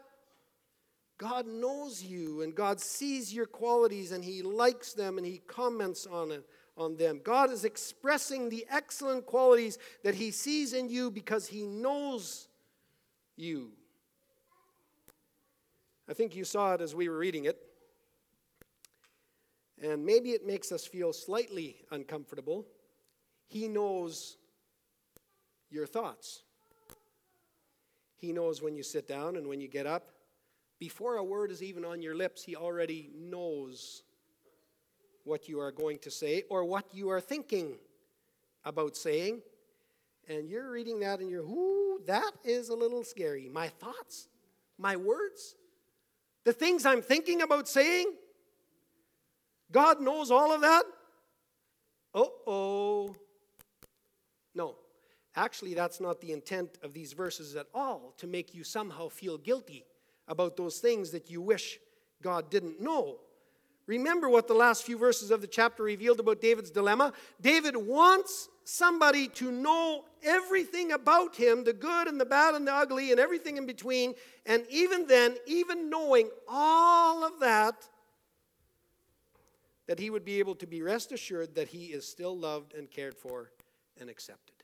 God 1.18 1.46
knows 1.46 2.04
you 2.04 2.42
and 2.42 2.56
God 2.56 2.82
sees 2.82 3.34
your 3.34 3.46
qualities 3.46 4.12
and 4.12 4.24
He 4.24 4.42
likes 4.42 4.94
them 4.94 5.18
and 5.18 5.28
He 5.28 5.38
comments 5.38 6.08
on 6.08 6.32
it? 6.32 6.44
On 6.78 6.98
them. 6.98 7.22
God 7.24 7.52
is 7.52 7.66
expressing 7.66 8.50
the 8.50 8.66
excellent 8.70 9.26
qualities 9.26 9.78
that 10.04 10.16
He 10.16 10.32
sees 10.32 10.74
in 10.74 10.90
you 10.90 11.12
because 11.12 11.48
He 11.48 11.66
knows 11.66 12.48
you. 13.36 13.72
I 16.10 16.14
think 16.14 16.36
you 16.36 16.44
saw 16.44 16.74
it 16.74 16.82
as 16.82 16.94
we 16.94 17.10
were 17.10 17.18
reading 17.18 17.46
it. 17.46 17.58
And 19.82 20.06
maybe 20.06 20.32
it 20.32 20.46
makes 20.46 20.72
us 20.72 20.86
feel 20.86 21.14
slightly 21.14 21.78
uncomfortable. 21.92 22.66
He 23.48 23.68
knows 23.68 24.38
your 25.70 25.86
thoughts. 25.86 26.44
He 28.18 28.32
knows 28.32 28.62
when 28.62 28.76
you 28.76 28.84
sit 28.84 29.08
down 29.08 29.36
and 29.36 29.48
when 29.48 29.60
you 29.60 29.68
get 29.68 29.86
up. 29.86 30.10
Before 30.80 31.18
a 31.18 31.24
word 31.24 31.52
is 31.52 31.62
even 31.62 31.84
on 31.84 32.02
your 32.02 32.16
lips, 32.16 32.44
He 32.44 32.56
already 32.56 33.10
knows 33.14 34.04
what 35.24 35.48
you 35.48 35.60
are 35.60 35.72
going 35.72 36.00
to 36.00 36.12
say 36.12 36.44
or 36.50 36.66
what 36.66 36.86
you 36.94 37.10
are 37.10 37.22
thinking 37.22 37.76
about 38.66 38.96
saying. 38.98 39.42
And 40.28 40.50
you're 40.50 40.72
reading 40.72 41.00
that 41.02 41.20
and 41.20 41.30
you're, 41.30 41.44
ooh, 41.44 42.02
that 42.08 42.32
is 42.44 42.70
a 42.70 42.76
little 42.76 43.04
scary. 43.04 43.50
My 43.52 43.68
thoughts, 43.68 44.28
my 44.78 44.96
words, 44.96 45.56
the 46.46 46.54
things 46.54 46.86
I'm 46.86 47.02
thinking 47.02 47.42
about 47.42 47.68
saying, 47.68 48.08
God 49.72 50.02
knows 50.02 50.32
all 50.32 50.52
of 50.54 50.62
that? 50.62 50.84
Uh 52.14 52.26
oh. 52.46 53.16
No, 54.56 54.76
actually, 55.36 55.74
that's 55.74 56.00
not 56.00 56.22
the 56.22 56.32
intent 56.32 56.78
of 56.84 56.94
these 56.94 57.14
verses 57.14 57.56
at 57.56 57.66
all, 57.74 58.14
to 58.18 58.28
make 58.28 58.54
you 58.54 58.64
somehow 58.64 59.10
feel 59.10 59.38
guilty 59.38 59.84
about 60.28 60.56
those 60.56 60.78
things 60.78 61.12
that 61.12 61.32
you 61.32 61.42
wish 61.42 61.80
God 62.22 62.50
didn't 62.50 62.80
know. 62.80 63.20
Remember 63.86 64.30
what 64.30 64.48
the 64.48 64.54
last 64.54 64.84
few 64.84 64.98
verses 64.98 65.30
of 65.30 65.42
the 65.42 65.48
chapter 65.48 65.84
revealed 65.84 66.20
about 66.20 66.40
David's 66.40 66.72
dilemma. 66.72 67.12
David 67.42 67.76
wants 67.76 68.48
somebody 68.64 69.28
to 69.28 69.52
know 69.52 70.06
everything 70.24 70.94
about 70.94 71.36
him 71.36 71.66
the 71.66 71.74
good 71.74 72.08
and 72.08 72.20
the 72.20 72.26
bad 72.26 72.56
and 72.56 72.66
the 72.66 72.74
ugly 72.74 73.12
and 73.12 73.20
everything 73.20 73.58
in 73.58 73.66
between. 73.66 74.14
And 74.46 74.64
even 74.70 75.06
then, 75.08 75.36
even 75.46 75.90
knowing 75.90 76.30
all 76.48 77.26
of 77.26 77.40
that, 77.42 77.76
that 79.88 80.00
he 80.00 80.10
would 80.10 80.24
be 80.24 80.40
able 80.40 80.56
to 80.56 80.68
be 80.68 80.82
rest 80.82 81.12
assured 81.12 81.56
that 81.56 81.68
he 81.68 81.88
is 81.88 82.08
still 82.08 82.38
loved 82.38 82.74
and 82.74 82.90
cared 82.90 83.16
for 83.16 83.52
and 84.00 84.10
accepted. 84.10 84.56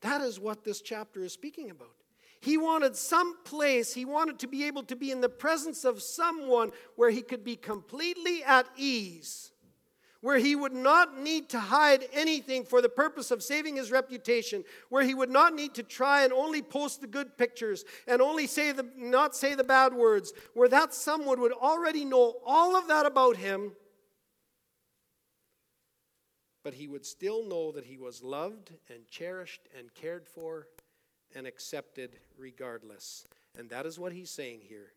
That 0.00 0.22
is 0.22 0.40
what 0.40 0.64
this 0.64 0.80
chapter 0.80 1.22
is 1.24 1.32
speaking 1.32 1.70
about. 1.70 2.03
He 2.44 2.58
wanted 2.58 2.94
some 2.94 3.42
place, 3.44 3.94
he 3.94 4.04
wanted 4.04 4.38
to 4.40 4.46
be 4.46 4.66
able 4.66 4.82
to 4.82 4.96
be 4.96 5.10
in 5.10 5.22
the 5.22 5.30
presence 5.30 5.82
of 5.82 6.02
someone 6.02 6.72
where 6.94 7.08
he 7.08 7.22
could 7.22 7.42
be 7.42 7.56
completely 7.56 8.44
at 8.44 8.66
ease, 8.76 9.50
where 10.20 10.36
he 10.36 10.54
would 10.54 10.74
not 10.74 11.18
need 11.18 11.48
to 11.48 11.58
hide 11.58 12.04
anything 12.12 12.66
for 12.66 12.82
the 12.82 12.88
purpose 12.90 13.30
of 13.30 13.42
saving 13.42 13.76
his 13.76 13.90
reputation, 13.90 14.62
where 14.90 15.04
he 15.04 15.14
would 15.14 15.30
not 15.30 15.54
need 15.54 15.72
to 15.72 15.82
try 15.82 16.22
and 16.22 16.34
only 16.34 16.60
post 16.60 17.00
the 17.00 17.06
good 17.06 17.38
pictures 17.38 17.82
and 18.06 18.20
only 18.20 18.46
say 18.46 18.72
the 18.72 18.86
not 18.94 19.34
say 19.34 19.54
the 19.54 19.64
bad 19.64 19.94
words, 19.94 20.34
where 20.52 20.68
that 20.68 20.92
someone 20.92 21.40
would 21.40 21.52
already 21.52 22.04
know 22.04 22.34
all 22.44 22.76
of 22.76 22.88
that 22.88 23.06
about 23.06 23.38
him 23.38 23.72
but 26.62 26.72
he 26.72 26.88
would 26.88 27.04
still 27.04 27.46
know 27.46 27.72
that 27.72 27.84
he 27.84 27.98
was 27.98 28.22
loved 28.22 28.72
and 28.88 29.06
cherished 29.06 29.68
and 29.78 29.92
cared 29.92 30.26
for 30.26 30.66
and 31.34 31.46
accepted 31.46 32.18
regardless. 32.38 33.26
And 33.56 33.70
that 33.70 33.86
is 33.86 33.98
what 33.98 34.12
he's 34.12 34.30
saying 34.30 34.60
here. 34.62 34.92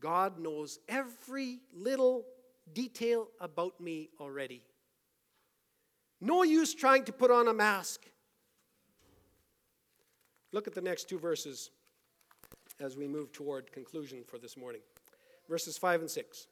God 0.00 0.38
knows 0.38 0.78
every 0.88 1.60
little 1.74 2.24
detail 2.72 3.28
about 3.40 3.80
me 3.80 4.10
already. 4.20 4.62
No 6.20 6.42
use 6.42 6.74
trying 6.74 7.04
to 7.04 7.12
put 7.12 7.30
on 7.30 7.48
a 7.48 7.54
mask. 7.54 8.06
Look 10.52 10.66
at 10.66 10.74
the 10.74 10.80
next 10.80 11.08
two 11.08 11.18
verses 11.18 11.70
as 12.80 12.96
we 12.96 13.06
move 13.06 13.32
toward 13.32 13.72
conclusion 13.72 14.22
for 14.26 14.38
this 14.38 14.56
morning. 14.56 14.80
Verses 15.48 15.78
5 15.78 16.00
and 16.00 16.10
6. 16.10 16.46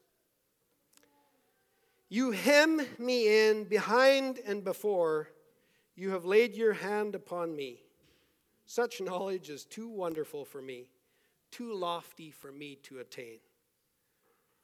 You 2.08 2.30
hem 2.30 2.80
me 2.98 3.48
in 3.48 3.64
behind 3.64 4.38
and 4.46 4.62
before. 4.62 5.28
You 5.96 6.10
have 6.10 6.24
laid 6.24 6.54
your 6.54 6.74
hand 6.74 7.14
upon 7.14 7.56
me. 7.56 7.83
Such 8.66 9.00
knowledge 9.00 9.50
is 9.50 9.64
too 9.64 9.88
wonderful 9.88 10.44
for 10.44 10.62
me, 10.62 10.88
too 11.50 11.74
lofty 11.74 12.30
for 12.30 12.50
me 12.50 12.76
to 12.84 12.98
attain. 12.98 13.38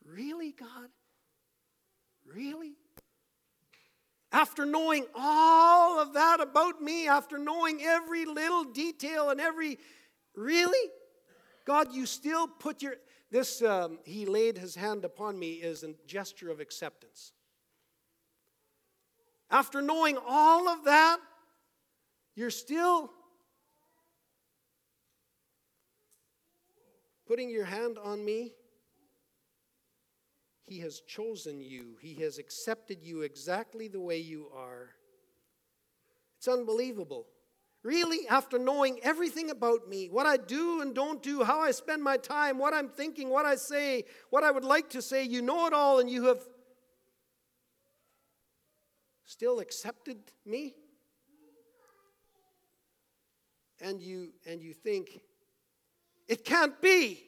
Really, 0.04 0.52
God? 0.52 0.88
Really? 2.26 2.74
After 4.32 4.64
knowing 4.64 5.06
all 5.14 5.98
of 5.98 6.14
that 6.14 6.40
about 6.40 6.80
me, 6.80 7.08
after 7.08 7.36
knowing 7.36 7.82
every 7.82 8.24
little 8.24 8.64
detail 8.64 9.30
and 9.30 9.40
every. 9.40 9.78
Really? 10.34 10.90
God, 11.66 11.92
you 11.92 12.06
still 12.06 12.46
put 12.46 12.82
your. 12.82 12.94
This, 13.30 13.62
um, 13.62 13.98
he 14.04 14.26
laid 14.26 14.56
his 14.58 14.74
hand 14.74 15.04
upon 15.04 15.38
me, 15.38 15.54
is 15.54 15.82
a 15.82 15.94
gesture 16.06 16.50
of 16.50 16.60
acceptance. 16.60 17.32
After 19.50 19.82
knowing 19.82 20.16
all 20.26 20.68
of 20.68 20.84
that, 20.84 21.18
you're 22.34 22.50
still 22.50 23.10
putting 27.30 27.48
your 27.48 27.64
hand 27.64 27.96
on 28.02 28.24
me. 28.24 28.50
He 30.66 30.80
has 30.80 30.98
chosen 30.98 31.60
you, 31.60 31.96
He 32.02 32.14
has 32.22 32.38
accepted 32.38 33.04
you 33.04 33.22
exactly 33.22 33.86
the 33.86 34.00
way 34.00 34.18
you 34.18 34.48
are. 34.52 34.90
It's 36.38 36.48
unbelievable. 36.48 37.28
Really, 37.84 38.26
after 38.28 38.58
knowing 38.58 38.98
everything 39.04 39.48
about 39.48 39.88
me, 39.88 40.08
what 40.08 40.26
I 40.26 40.38
do 40.38 40.80
and 40.80 40.92
don't 40.92 41.22
do, 41.22 41.44
how 41.44 41.60
I 41.60 41.70
spend 41.70 42.02
my 42.02 42.16
time, 42.16 42.58
what 42.58 42.74
I'm 42.74 42.88
thinking, 42.88 43.30
what 43.30 43.46
I 43.46 43.54
say, 43.54 44.06
what 44.30 44.42
I 44.42 44.50
would 44.50 44.64
like 44.64 44.90
to 44.90 45.00
say, 45.00 45.22
you 45.22 45.40
know 45.40 45.68
it 45.68 45.72
all, 45.72 46.00
and 46.00 46.10
you 46.10 46.24
have 46.24 46.42
still 49.24 49.60
accepted 49.60 50.18
me? 50.44 50.74
And 53.80 54.02
you 54.02 54.32
and 54.46 54.60
you 54.60 54.74
think 54.74 55.20
it 56.30 56.44
can't 56.44 56.80
be. 56.80 57.20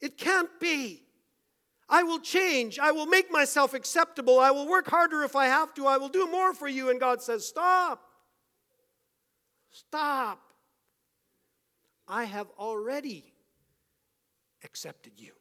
It 0.00 0.16
can't 0.16 0.48
be. 0.60 1.02
I 1.88 2.04
will 2.04 2.20
change. 2.20 2.78
I 2.78 2.92
will 2.92 3.06
make 3.06 3.32
myself 3.32 3.74
acceptable. 3.74 4.38
I 4.38 4.52
will 4.52 4.68
work 4.68 4.88
harder 4.88 5.24
if 5.24 5.34
I 5.34 5.46
have 5.46 5.74
to. 5.74 5.88
I 5.88 5.96
will 5.96 6.08
do 6.08 6.30
more 6.30 6.54
for 6.54 6.68
you. 6.68 6.88
And 6.88 7.00
God 7.00 7.20
says, 7.20 7.44
Stop. 7.44 8.00
Stop. 9.70 10.40
I 12.06 12.22
have 12.22 12.46
already 12.60 13.34
accepted 14.62 15.14
you. 15.16 15.32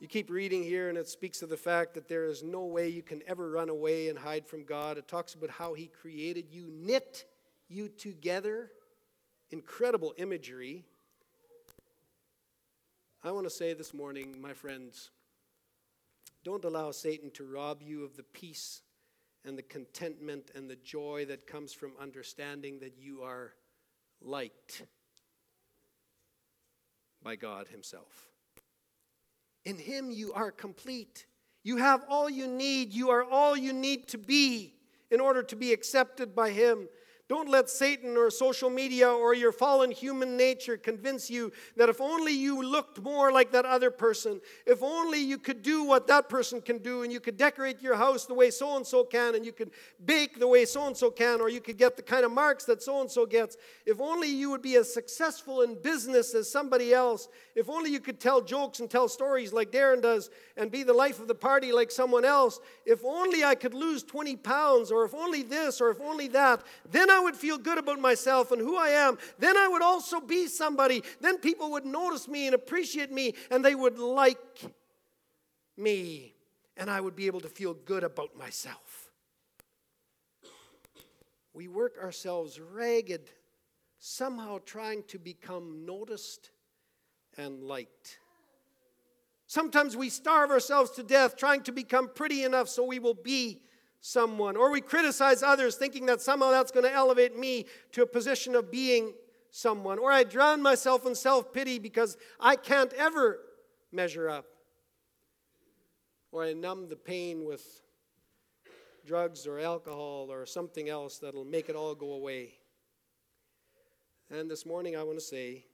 You 0.00 0.08
keep 0.08 0.30
reading 0.30 0.62
here, 0.62 0.88
and 0.88 0.96
it 0.96 1.06
speaks 1.06 1.42
of 1.42 1.50
the 1.50 1.56
fact 1.58 1.92
that 1.94 2.08
there 2.08 2.24
is 2.24 2.42
no 2.42 2.64
way 2.64 2.88
you 2.88 3.02
can 3.02 3.22
ever 3.26 3.50
run 3.50 3.68
away 3.68 4.08
and 4.08 4.18
hide 4.18 4.46
from 4.46 4.64
God. 4.64 4.96
It 4.96 5.06
talks 5.06 5.34
about 5.34 5.50
how 5.50 5.74
He 5.74 5.86
created 5.86 6.46
you, 6.50 6.70
knit 6.72 7.26
you 7.68 7.88
together. 7.88 8.70
Incredible 9.52 10.14
imagery. 10.16 10.82
I 13.22 13.30
want 13.32 13.44
to 13.44 13.50
say 13.50 13.74
this 13.74 13.92
morning, 13.92 14.40
my 14.40 14.54
friends, 14.54 15.10
don't 16.42 16.64
allow 16.64 16.90
Satan 16.90 17.30
to 17.32 17.44
rob 17.44 17.82
you 17.82 18.02
of 18.02 18.16
the 18.16 18.22
peace 18.22 18.80
and 19.44 19.58
the 19.58 19.62
contentment 19.62 20.50
and 20.54 20.70
the 20.70 20.76
joy 20.76 21.26
that 21.28 21.46
comes 21.46 21.74
from 21.74 21.92
understanding 22.00 22.78
that 22.80 22.94
you 22.98 23.20
are 23.22 23.52
liked 24.22 24.84
by 27.22 27.36
God 27.36 27.68
Himself. 27.68 28.28
In 29.66 29.76
Him, 29.76 30.10
you 30.10 30.32
are 30.32 30.50
complete. 30.50 31.26
You 31.62 31.76
have 31.76 32.02
all 32.08 32.30
you 32.30 32.46
need. 32.46 32.94
You 32.94 33.10
are 33.10 33.22
all 33.22 33.54
you 33.54 33.74
need 33.74 34.08
to 34.08 34.18
be 34.18 34.72
in 35.10 35.20
order 35.20 35.42
to 35.42 35.56
be 35.56 35.74
accepted 35.74 36.34
by 36.34 36.50
Him. 36.50 36.88
Don't 37.32 37.48
let 37.48 37.70
Satan 37.70 38.18
or 38.18 38.28
social 38.28 38.68
media 38.68 39.10
or 39.10 39.32
your 39.32 39.52
fallen 39.52 39.90
human 39.90 40.36
nature 40.36 40.76
convince 40.76 41.30
you 41.30 41.50
that 41.78 41.88
if 41.88 41.98
only 41.98 42.34
you 42.34 42.62
looked 42.62 43.00
more 43.00 43.32
like 43.32 43.52
that 43.52 43.64
other 43.64 43.90
person, 43.90 44.38
if 44.66 44.82
only 44.82 45.18
you 45.18 45.38
could 45.38 45.62
do 45.62 45.82
what 45.82 46.06
that 46.08 46.28
person 46.28 46.60
can 46.60 46.76
do, 46.76 47.04
and 47.04 47.10
you 47.10 47.20
could 47.20 47.38
decorate 47.38 47.80
your 47.80 47.94
house 47.94 48.26
the 48.26 48.34
way 48.34 48.50
so 48.50 48.76
and 48.76 48.86
so 48.86 49.02
can, 49.02 49.34
and 49.34 49.46
you 49.46 49.52
could 49.52 49.70
bake 50.04 50.38
the 50.38 50.46
way 50.46 50.66
so 50.66 50.86
and 50.86 50.94
so 50.94 51.10
can, 51.10 51.40
or 51.40 51.48
you 51.48 51.62
could 51.62 51.78
get 51.78 51.96
the 51.96 52.02
kind 52.02 52.26
of 52.26 52.30
marks 52.30 52.66
that 52.66 52.82
so 52.82 53.00
and 53.00 53.10
so 53.10 53.24
gets, 53.24 53.56
if 53.86 53.98
only 53.98 54.28
you 54.28 54.50
would 54.50 54.60
be 54.60 54.76
as 54.76 54.92
successful 54.92 55.62
in 55.62 55.80
business 55.80 56.34
as 56.34 56.50
somebody 56.50 56.92
else, 56.92 57.28
if 57.54 57.70
only 57.70 57.90
you 57.90 58.00
could 58.00 58.20
tell 58.20 58.42
jokes 58.42 58.80
and 58.80 58.90
tell 58.90 59.08
stories 59.08 59.54
like 59.54 59.72
Darren 59.72 60.02
does 60.02 60.28
and 60.58 60.70
be 60.70 60.82
the 60.82 60.92
life 60.92 61.18
of 61.18 61.28
the 61.28 61.34
party 61.34 61.72
like 61.72 61.90
someone 61.90 62.26
else, 62.26 62.60
if 62.84 63.02
only 63.06 63.42
I 63.42 63.54
could 63.54 63.72
lose 63.72 64.02
20 64.02 64.36
pounds, 64.36 64.90
or 64.90 65.06
if 65.06 65.14
only 65.14 65.42
this, 65.42 65.80
or 65.80 65.88
if 65.88 65.98
only 66.02 66.28
that, 66.28 66.62
then 66.90 67.08
I 67.08 67.21
would 67.22 67.36
feel 67.36 67.58
good 67.58 67.78
about 67.78 68.00
myself 68.00 68.52
and 68.52 68.60
who 68.60 68.76
I 68.76 68.88
am, 68.88 69.18
then 69.38 69.56
I 69.56 69.68
would 69.68 69.82
also 69.82 70.20
be 70.20 70.46
somebody. 70.46 71.02
Then 71.20 71.38
people 71.38 71.70
would 71.72 71.86
notice 71.86 72.28
me 72.28 72.46
and 72.46 72.54
appreciate 72.54 73.10
me 73.10 73.34
and 73.50 73.64
they 73.64 73.74
would 73.74 73.98
like 73.98 74.60
me. 75.76 76.34
And 76.76 76.90
I 76.90 77.00
would 77.00 77.16
be 77.16 77.26
able 77.26 77.40
to 77.40 77.48
feel 77.48 77.74
good 77.74 78.04
about 78.04 78.36
myself. 78.36 79.10
We 81.54 81.68
work 81.68 81.96
ourselves 82.02 82.58
ragged, 82.58 83.30
somehow 83.98 84.60
trying 84.64 85.02
to 85.04 85.18
become 85.18 85.84
noticed 85.84 86.50
and 87.36 87.62
liked. 87.62 88.18
Sometimes 89.46 89.96
we 89.96 90.08
starve 90.08 90.50
ourselves 90.50 90.92
to 90.92 91.02
death 91.02 91.36
trying 91.36 91.62
to 91.64 91.72
become 91.72 92.08
pretty 92.08 92.42
enough 92.42 92.68
so 92.68 92.84
we 92.84 92.98
will 92.98 93.14
be 93.14 93.60
someone. 94.02 94.56
Or 94.56 94.70
we 94.70 94.82
criticize 94.82 95.42
others 95.42 95.76
thinking 95.76 96.04
that 96.06 96.20
somehow 96.20 96.50
that's 96.50 96.70
going 96.70 96.84
to 96.84 96.92
elevate 96.92 97.38
me 97.38 97.64
to 97.92 98.02
a 98.02 98.06
position 98.06 98.54
of 98.54 98.70
being 98.70 99.14
someone. 99.50 99.98
Or 99.98 100.12
I 100.12 100.24
drown 100.24 100.60
myself 100.60 101.06
in 101.06 101.14
self 101.14 101.52
pity 101.52 101.78
because 101.78 102.18
I 102.38 102.56
can't 102.56 102.92
ever 102.92 103.38
measure 103.90 104.28
up. 104.28 104.44
Or 106.32 106.44
I 106.44 106.52
numb 106.52 106.88
the 106.88 106.96
pain 106.96 107.44
with 107.46 107.64
drugs 109.06 109.46
or 109.46 109.58
alcohol 109.58 110.28
or 110.30 110.46
something 110.46 110.88
else 110.88 111.18
that'll 111.18 111.44
make 111.44 111.68
it 111.68 111.76
all 111.76 111.94
go 111.94 112.12
away. 112.12 112.54
And 114.30 114.50
this 114.50 114.66
morning 114.66 114.96
I 114.96 115.02
want 115.02 115.18
to 115.18 115.24
say 115.24 115.64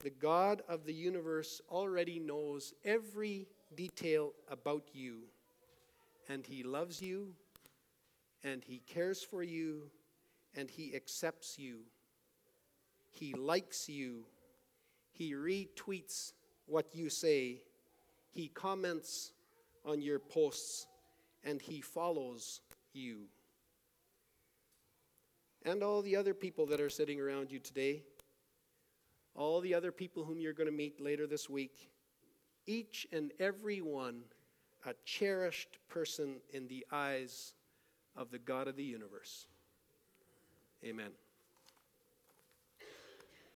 the 0.00 0.10
God 0.10 0.62
of 0.68 0.84
the 0.84 0.92
universe 0.92 1.62
already 1.70 2.18
knows 2.18 2.74
every 2.84 3.48
detail 3.74 4.32
about 4.50 4.84
you 4.92 5.22
and 6.28 6.44
He 6.46 6.62
loves 6.62 7.00
you, 7.00 7.34
and 8.42 8.62
He 8.64 8.82
cares 8.86 9.22
for 9.22 9.42
you, 9.42 9.90
and 10.54 10.70
He 10.70 10.94
accepts 10.94 11.58
you. 11.58 11.80
He 13.10 13.34
likes 13.34 13.88
you. 13.88 14.24
He 15.12 15.32
retweets 15.32 16.32
what 16.66 16.94
you 16.94 17.08
say. 17.08 17.62
He 18.30 18.48
comments 18.48 19.32
on 19.84 20.02
your 20.02 20.18
posts, 20.18 20.86
and 21.44 21.60
He 21.60 21.80
follows 21.80 22.60
you. 22.92 23.22
And 25.64 25.82
all 25.82 26.02
the 26.02 26.16
other 26.16 26.34
people 26.34 26.66
that 26.66 26.80
are 26.80 26.90
sitting 26.90 27.20
around 27.20 27.50
you 27.50 27.58
today, 27.58 28.02
all 29.34 29.60
the 29.60 29.74
other 29.74 29.92
people 29.92 30.24
whom 30.24 30.40
you're 30.40 30.52
going 30.52 30.68
to 30.68 30.76
meet 30.76 31.00
later 31.00 31.26
this 31.26 31.50
week, 31.50 31.90
each 32.66 33.06
and 33.12 33.32
every 33.38 33.80
one 33.80 34.22
a 34.86 34.94
cherished 35.04 35.78
person 35.88 36.36
in 36.52 36.68
the 36.68 36.86
eyes 36.92 37.54
of 38.16 38.30
the 38.30 38.38
God 38.38 38.68
of 38.68 38.76
the 38.76 38.84
universe. 38.84 39.46
Amen. 40.84 41.10